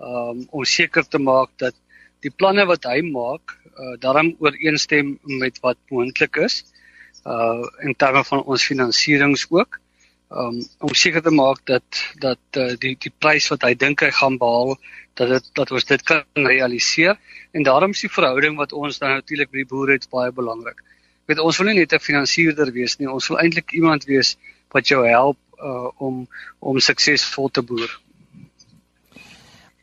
ehm 0.00 0.38
um, 0.38 0.46
om 0.50 0.64
seker 0.64 1.04
te 1.04 1.18
maak 1.20 1.50
dat 1.60 1.76
die 2.24 2.32
planne 2.32 2.64
wat 2.70 2.86
hy 2.88 3.02
maak, 3.04 3.56
uh, 3.76 3.96
daarom 4.00 4.30
ooreenstem 4.38 5.18
met 5.42 5.60
wat 5.60 5.78
moontlik 5.90 6.36
is 6.36 6.62
uh 7.26 7.62
in 7.86 7.94
terme 7.94 8.24
van 8.24 8.42
ons 8.42 8.64
finansierings 8.66 9.44
ook 9.50 9.78
um, 10.30 10.58
om 10.80 10.94
seker 10.94 11.22
te 11.22 11.30
maak 11.30 11.60
dat 11.70 12.00
dat 12.18 12.58
uh, 12.58 12.72
die 12.84 12.96
die 12.98 13.12
prys 13.18 13.48
wat 13.52 13.62
hy 13.68 13.74
dink 13.74 14.02
hy 14.02 14.10
gaan 14.16 14.38
behaal 14.40 14.74
dat 15.20 15.28
dit 15.34 15.50
dat 15.60 15.70
ons 15.70 15.86
dit 15.92 16.02
kan 16.08 16.48
realiseer 16.48 17.18
en 17.52 17.68
daarom 17.68 17.94
is 17.94 18.02
die 18.06 18.14
verhouding 18.16 18.56
wat 18.56 18.72
ons 18.72 18.98
dan 18.98 19.14
natuurlik 19.20 19.52
by 19.52 19.62
die 19.62 19.70
boere 19.74 19.98
het 19.98 20.08
baie 20.10 20.32
belangrik. 20.32 20.80
Weet 21.26 21.38
ons 21.38 21.58
wil 21.58 21.70
nie 21.70 21.78
net 21.80 21.92
'n 21.92 22.02
finansierder 22.02 22.72
wees 22.72 22.98
nie, 22.98 23.08
ons 23.08 23.28
wil 23.28 23.38
eintlik 23.38 23.72
iemand 23.72 24.04
wees 24.04 24.36
wat 24.74 24.88
jou 24.88 25.06
help 25.06 25.38
uh, 25.62 25.90
om 25.98 26.26
om 26.58 26.80
suksesvol 26.80 27.48
te 27.48 27.62
boer. 27.62 27.90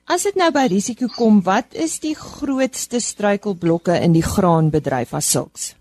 As 0.09 0.23
dit 0.25 0.35
nou 0.35 0.49
by 0.51 0.65
risiko 0.71 1.07
kom, 1.13 1.43
wat 1.45 1.75
is 1.77 1.99
die 2.01 2.15
grootste 2.17 2.99
struikelblokke 2.99 3.99
in 4.01 4.15
die 4.15 4.25
graanbedryf 4.25 5.13
as 5.13 5.29
sulks? 5.31 5.75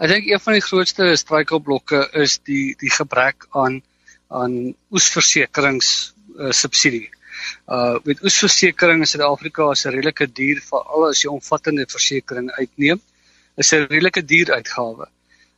Ek 0.00 0.10
dink 0.10 0.26
een 0.26 0.40
van 0.42 0.56
die 0.56 0.64
grootste 0.64 1.06
struikelblokke 1.20 2.08
is 2.24 2.38
die 2.48 2.74
die 2.80 2.90
gebrek 2.90 3.46
aan 3.52 3.82
aan 4.30 4.74
oesversekerings 4.94 6.14
uh, 6.38 6.50
subsidie. 6.54 7.08
Uh 7.70 7.98
met 8.06 8.22
oesversekering 8.22 9.04
in 9.04 9.10
Suid-Afrika 9.10 9.70
is 9.72 9.84
'n 9.86 9.94
redelike 9.94 10.26
duur 10.26 10.60
veral 10.66 11.08
as 11.08 11.22
jy 11.22 11.30
omvattende 11.30 11.86
versekerings 11.86 12.58
uitneem. 12.58 13.00
Is 13.56 13.72
'n 13.72 13.86
redelike 13.86 14.24
duur 14.24 14.52
uitgawe. 14.52 15.08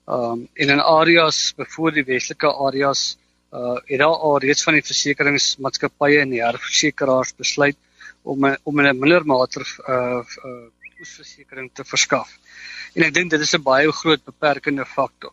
Um 0.06 0.48
en 0.54 0.68
in 0.68 0.80
areas 0.80 1.54
voor 1.56 1.92
die 1.92 2.04
westelike 2.04 2.52
areas 2.52 3.16
uh 3.52 3.78
het 3.84 3.98
daar 3.98 4.18
al 4.28 4.38
reeds 4.38 4.62
van 4.62 4.74
die 4.74 4.82
versekeringsmaatskappye 4.90 6.20
en 6.20 6.30
die 6.30 6.42
herversekeraars 6.42 7.34
besluit 7.36 7.76
om 8.22 8.56
om 8.62 8.80
'n 8.80 8.98
minder 8.98 9.26
mate 9.26 9.60
uh, 9.60 10.22
uh 10.44 10.68
oesversekering 11.00 11.70
te 11.74 11.84
verskaf 11.84 12.30
en 12.94 13.06
ek 13.06 13.14
dink 13.14 13.30
dit 13.30 13.40
is 13.40 13.54
'n 13.54 13.62
baie 13.62 13.92
groot 13.92 14.24
beperkende 14.24 14.84
faktor. 14.84 15.32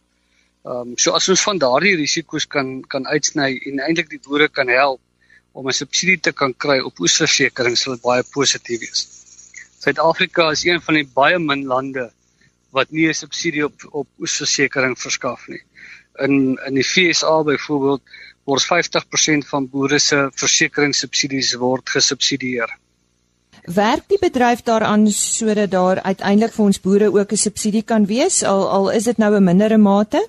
Ehm 0.65 0.91
um, 0.91 0.97
so 0.97 1.11
as 1.11 1.29
ons 1.29 1.43
van 1.47 1.57
daardie 1.57 1.95
risiko's 1.95 2.45
kan 2.45 2.81
kan 2.93 3.07
uitsny 3.07 3.49
en 3.69 3.79
eintlik 3.79 4.09
die 4.09 4.23
boere 4.27 4.49
kan 4.49 4.67
help 4.67 5.01
om 5.53 5.67
'n 5.67 5.79
subsidie 5.81 6.19
te 6.19 6.31
kan 6.31 6.53
kry 6.53 6.79
op 6.79 6.99
oesversekering 6.99 7.77
sal 7.77 7.93
dit 7.93 8.01
baie 8.01 8.23
positief 8.23 8.79
wees. 8.79 9.01
Suid-Afrika 9.79 10.49
is 10.51 10.65
een 10.65 10.81
van 10.81 10.95
die 10.95 11.07
baie 11.19 11.39
min 11.39 11.65
lande 11.65 12.11
wat 12.71 12.91
nie 12.91 13.07
'n 13.07 13.13
subsidie 13.13 13.65
op 13.65 13.87
op 13.91 14.07
oesversekering 14.19 14.97
verskaf 14.99 15.47
nie. 15.47 15.61
In 16.19 16.59
in 16.67 16.73
die 16.73 16.83
FSA 16.83 17.43
byvoorbeeld 17.43 18.01
word 18.43 18.63
50% 18.63 19.47
van 19.47 19.69
boere 19.69 19.99
se 19.99 20.29
versekeringssubsidies 20.33 21.53
word 21.53 21.89
gesubsidieer 21.89 22.77
werk 23.69 24.07
die 24.09 24.17
bedryf 24.19 24.63
daaraan 24.63 25.07
sodat 25.11 25.71
daar 25.71 26.01
uiteindelik 26.01 26.53
vir 26.53 26.65
ons 26.65 26.81
boere 26.81 27.11
ook 27.13 27.31
'n 27.31 27.37
subsidie 27.37 27.83
kan 27.83 28.05
wees 28.05 28.43
al 28.43 28.69
al 28.69 28.91
is 28.91 29.03
dit 29.03 29.17
nou 29.17 29.35
'n 29.35 29.43
mindere 29.43 29.77
mate? 29.77 30.27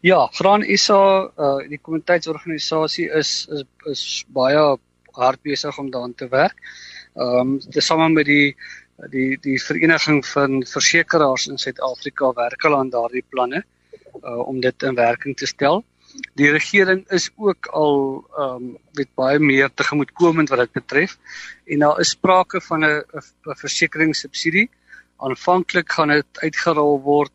Ja, 0.00 0.26
Graan 0.32 0.62
SA, 0.76 1.30
uh 1.38 1.68
die 1.68 1.78
kommoditeitsorganisasie 1.78 3.10
is 3.10 3.46
is 3.50 3.64
is 3.86 4.24
baie 4.28 4.78
hard 5.12 5.42
besig 5.42 5.78
om 5.78 5.90
daaraan 5.90 6.14
te 6.14 6.28
werk. 6.28 6.56
Ehm 7.14 7.38
um, 7.38 7.60
tesame 7.70 8.08
met 8.08 8.26
die 8.26 8.56
die 9.10 9.38
die 9.42 9.58
vereniging 9.62 10.22
van 10.26 10.62
versekerings 10.66 11.48
in 11.50 11.58
Suid-Afrika 11.58 12.32
werk 12.36 12.62
hulle 12.62 12.78
aan 12.82 12.92
daardie 12.94 13.24
planne 13.28 13.64
uh 14.22 14.38
om 14.46 14.60
dit 14.60 14.82
in 14.82 14.94
werking 14.94 15.36
te 15.36 15.46
stel. 15.46 15.82
Die 16.38 16.50
regering 16.54 17.02
is 17.10 17.30
ook 17.36 17.66
al 17.66 17.96
ehm 18.38 18.54
um, 18.54 18.76
met 18.94 19.08
baie 19.14 19.38
meer 19.38 19.70
tegemoetkomend 19.74 20.48
wat 20.48 20.58
dit 20.58 20.72
betref. 20.72 21.18
En 21.66 21.78
daar 21.78 22.00
is 22.00 22.14
sprake 22.14 22.60
van 22.60 22.84
'n 22.84 23.02
'n 23.12 23.56
versekeringssubsidie. 23.64 24.70
Aanvanklik 25.16 25.92
gaan 25.92 26.08
dit 26.08 26.38
uitgerol 26.46 27.00
word 27.02 27.32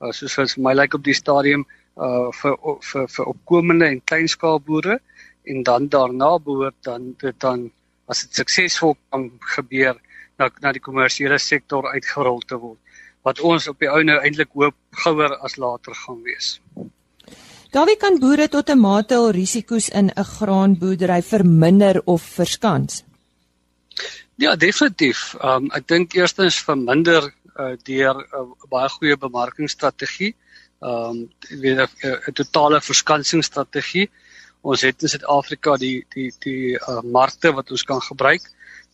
uh, 0.00 0.10
soos 0.10 0.34
vir 0.34 0.62
my 0.62 0.72
lyk 0.72 0.80
like 0.80 0.96
op 0.96 1.04
die 1.04 1.14
stadium 1.14 1.66
uh 1.96 2.30
vir 2.40 2.56
vir 2.90 3.08
vir 3.08 3.24
opkomende 3.26 3.86
en 3.86 4.04
kleinskaalboere 4.04 5.00
en 5.44 5.62
dan 5.62 5.88
daarna 5.88 6.38
behoort 6.38 6.76
dan 6.82 7.14
dit 7.18 7.40
dan 7.40 7.70
as 8.06 8.22
dit 8.22 8.34
suksesvol 8.34 8.96
kan 9.10 9.30
gebeur 9.54 9.98
na 10.38 10.50
na 10.62 10.72
die 10.72 10.82
kommersiële 10.82 11.38
sektor 11.38 11.90
uitgerol 11.94 12.40
te 12.46 12.56
word 12.56 12.78
wat 13.26 13.40
ons 13.40 13.66
op 13.68 13.80
die 13.82 13.90
ou 13.90 14.02
nou 14.06 14.16
eintlik 14.22 14.54
hoop 14.54 14.76
gouer 15.02 15.34
as 15.44 15.58
later 15.58 15.94
gaan 16.04 16.22
wees. 16.24 16.58
Dawie 17.74 17.98
kan 18.00 18.16
boere 18.22 18.48
tot 18.48 18.70
'n 18.70 18.80
mate 18.80 19.14
al 19.14 19.30
risiko's 19.30 19.88
in 19.88 20.10
'n 20.10 20.24
graanboerdery 20.24 21.22
verminder 21.22 22.00
of 22.04 22.22
verskans. 22.22 23.04
Ja, 24.36 24.56
definitief. 24.56 25.34
Um 25.42 25.70
ek 25.78 25.88
dink 25.88 26.14
eerstens 26.14 26.62
verminder 26.68 27.22
uh, 27.58 27.74
deur 27.82 28.14
'n 28.14 28.24
uh, 28.40 28.68
baie 28.70 28.88
goeie 28.88 29.16
bemarkingsstrategie 29.16 30.34
ehm 30.80 31.10
um, 31.10 31.28
weer 31.60 31.88
'n 32.28 32.32
totale 32.32 32.80
verskansingsstrategie. 32.80 34.10
Ons 34.62 34.80
het 34.82 35.02
in 35.02 35.08
Suid-Afrika 35.08 35.76
die 35.76 36.06
die 36.14 36.32
die 36.38 36.78
uh, 36.78 37.02
markte 37.02 37.52
wat 37.52 37.70
ons 37.70 37.82
kan 37.82 38.00
gebruik 38.00 38.42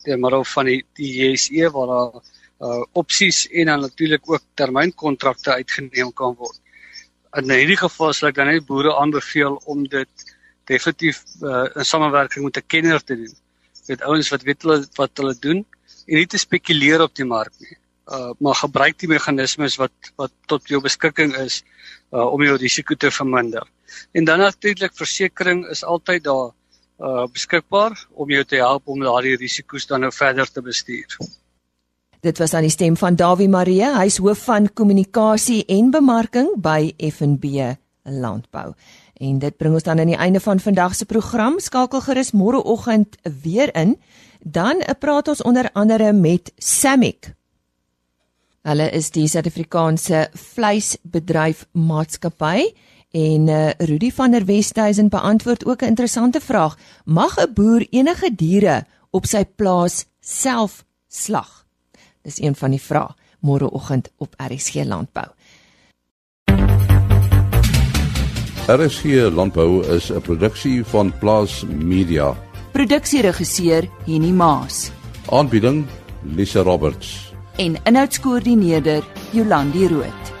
deur 0.05 0.19
middel 0.19 0.45
van 0.53 0.69
die 0.69 0.81
die 0.99 1.11
JSE 1.19 1.69
waar 1.75 1.91
daar 1.93 2.21
uh 2.65 2.83
opsies 2.93 3.47
en 3.51 3.65
dan 3.71 3.81
natuurlik 3.81 4.29
ook 4.31 4.43
termynkontrakte 4.53 5.53
uitgeneem 5.53 6.13
kan 6.13 6.35
word. 6.39 6.59
In 7.35 7.51
hierdie 7.51 7.77
geval 7.77 8.13
sal 8.13 8.29
ek 8.29 8.37
dan 8.39 8.47
net 8.47 8.65
boere 8.65 8.95
aanbeveel 8.95 9.59
om 9.65 9.83
dit 9.91 10.31
definitief 10.71 11.23
uh, 11.41 11.65
in 11.75 11.85
samewerking 11.85 12.45
met 12.45 12.57
'n 12.57 12.67
kenner 12.67 13.03
te 13.03 13.15
doen. 13.15 13.33
Dit 13.87 14.01
ouens 14.01 14.29
wat 14.29 14.43
weet 14.43 14.61
hulle 14.63 14.87
wat 14.95 15.11
hulle 15.17 15.35
doen 15.39 15.65
en 16.07 16.15
nie 16.15 16.27
te 16.27 16.37
spekuleer 16.37 17.01
op 17.01 17.15
die 17.15 17.27
mark 17.27 17.53
nie. 17.59 17.77
Uh 18.07 18.31
maar 18.39 18.55
gebruik 18.55 18.99
die 18.99 19.09
meganismes 19.09 19.75
wat 19.75 20.13
wat 20.15 20.31
tot 20.45 20.67
jou 20.67 20.81
beskikking 20.81 21.35
is 21.35 21.63
uh 22.11 22.25
om 22.31 22.41
jou 22.41 22.55
risiko 22.57 22.95
te 22.95 23.11
verminder. 23.11 23.67
En 24.11 24.23
dan 24.25 24.39
natuurlik 24.39 24.95
versekerings 24.95 25.69
is 25.69 25.83
altyd 25.83 26.23
daar 26.23 26.53
uh 26.99 27.25
beskikbaar 27.31 28.07
om 28.13 28.29
jou 28.29 28.43
te 28.43 28.55
help 28.55 28.87
om 28.87 28.99
daardie 28.99 29.35
risiko's 29.37 29.87
dan 29.87 30.05
nou 30.05 30.11
verder 30.11 30.51
te 30.51 30.61
bestuur. 30.61 31.17
Dit 32.25 32.37
was 32.37 32.53
aan 32.53 32.65
die 32.65 32.73
stem 32.73 32.97
van 32.97 33.15
Dawie 33.15 33.49
Marie, 33.49 33.83
hy's 33.97 34.17
hoof 34.17 34.47
van 34.47 34.69
kommunikasie 34.73 35.65
en 35.69 35.91
bemarking 35.91 36.55
by 36.57 36.93
FNB 36.97 37.75
Landbou. 38.03 38.73
En 39.21 39.39
dit 39.39 39.57
bring 39.57 39.73
ons 39.73 39.83
dan 39.83 39.99
aan 39.99 40.11
die 40.11 40.19
einde 40.19 40.39
van 40.39 40.59
vandag 40.59 40.95
se 40.95 41.05
program. 41.05 41.59
Skakel 41.59 42.01
gerus 42.01 42.31
môreoggend 42.31 43.15
weer 43.43 43.71
in. 43.75 43.95
Dan 44.39 44.83
praat 44.99 45.27
ons 45.27 45.41
onder 45.41 45.69
andere 45.73 46.11
met 46.13 46.51
Samick. 46.57 47.33
Hulle 48.65 48.89
is 48.97 49.11
die 49.13 49.27
Suid-Afrikaanse 49.29 50.27
vleisbedryf 50.33 51.67
maatskappy 51.71 52.73
en 53.15 53.47
uh, 53.47 53.69
Rudy 53.77 54.11
van 54.11 54.31
der 54.31 54.45
Westhuizen 54.45 55.09
beantwoord 55.09 55.65
ook 55.65 55.81
'n 55.81 55.85
interessante 55.85 56.39
vraag. 56.39 56.77
Mag 57.05 57.37
'n 57.37 57.53
boer 57.53 57.87
enige 57.89 58.35
diere 58.35 58.85
op 59.09 59.25
sy 59.25 59.45
plaas 59.55 60.05
self 60.19 60.85
slag? 61.07 61.65
Dis 62.21 62.41
een 62.41 62.55
van 62.55 62.69
die 62.69 62.81
vrae 62.81 63.15
môreoggend 63.39 64.11
op 64.17 64.33
RSG 64.37 64.73
Landbou. 64.73 65.27
RSG 68.67 69.03
Landbou 69.31 69.85
is 69.95 70.11
'n 70.11 70.21
produksie 70.21 70.83
van 70.85 71.13
Plaas 71.19 71.63
Media. 71.67 72.35
Produksieregisseur 72.71 73.89
Henny 74.05 74.31
Maas. 74.31 74.91
Aanbieding 75.29 75.85
Lisa 76.21 76.61
Roberts. 76.61 77.33
En 77.55 77.75
inhoudskoördineerder 77.83 79.03
Jolandi 79.31 79.87
Root. 79.87 80.34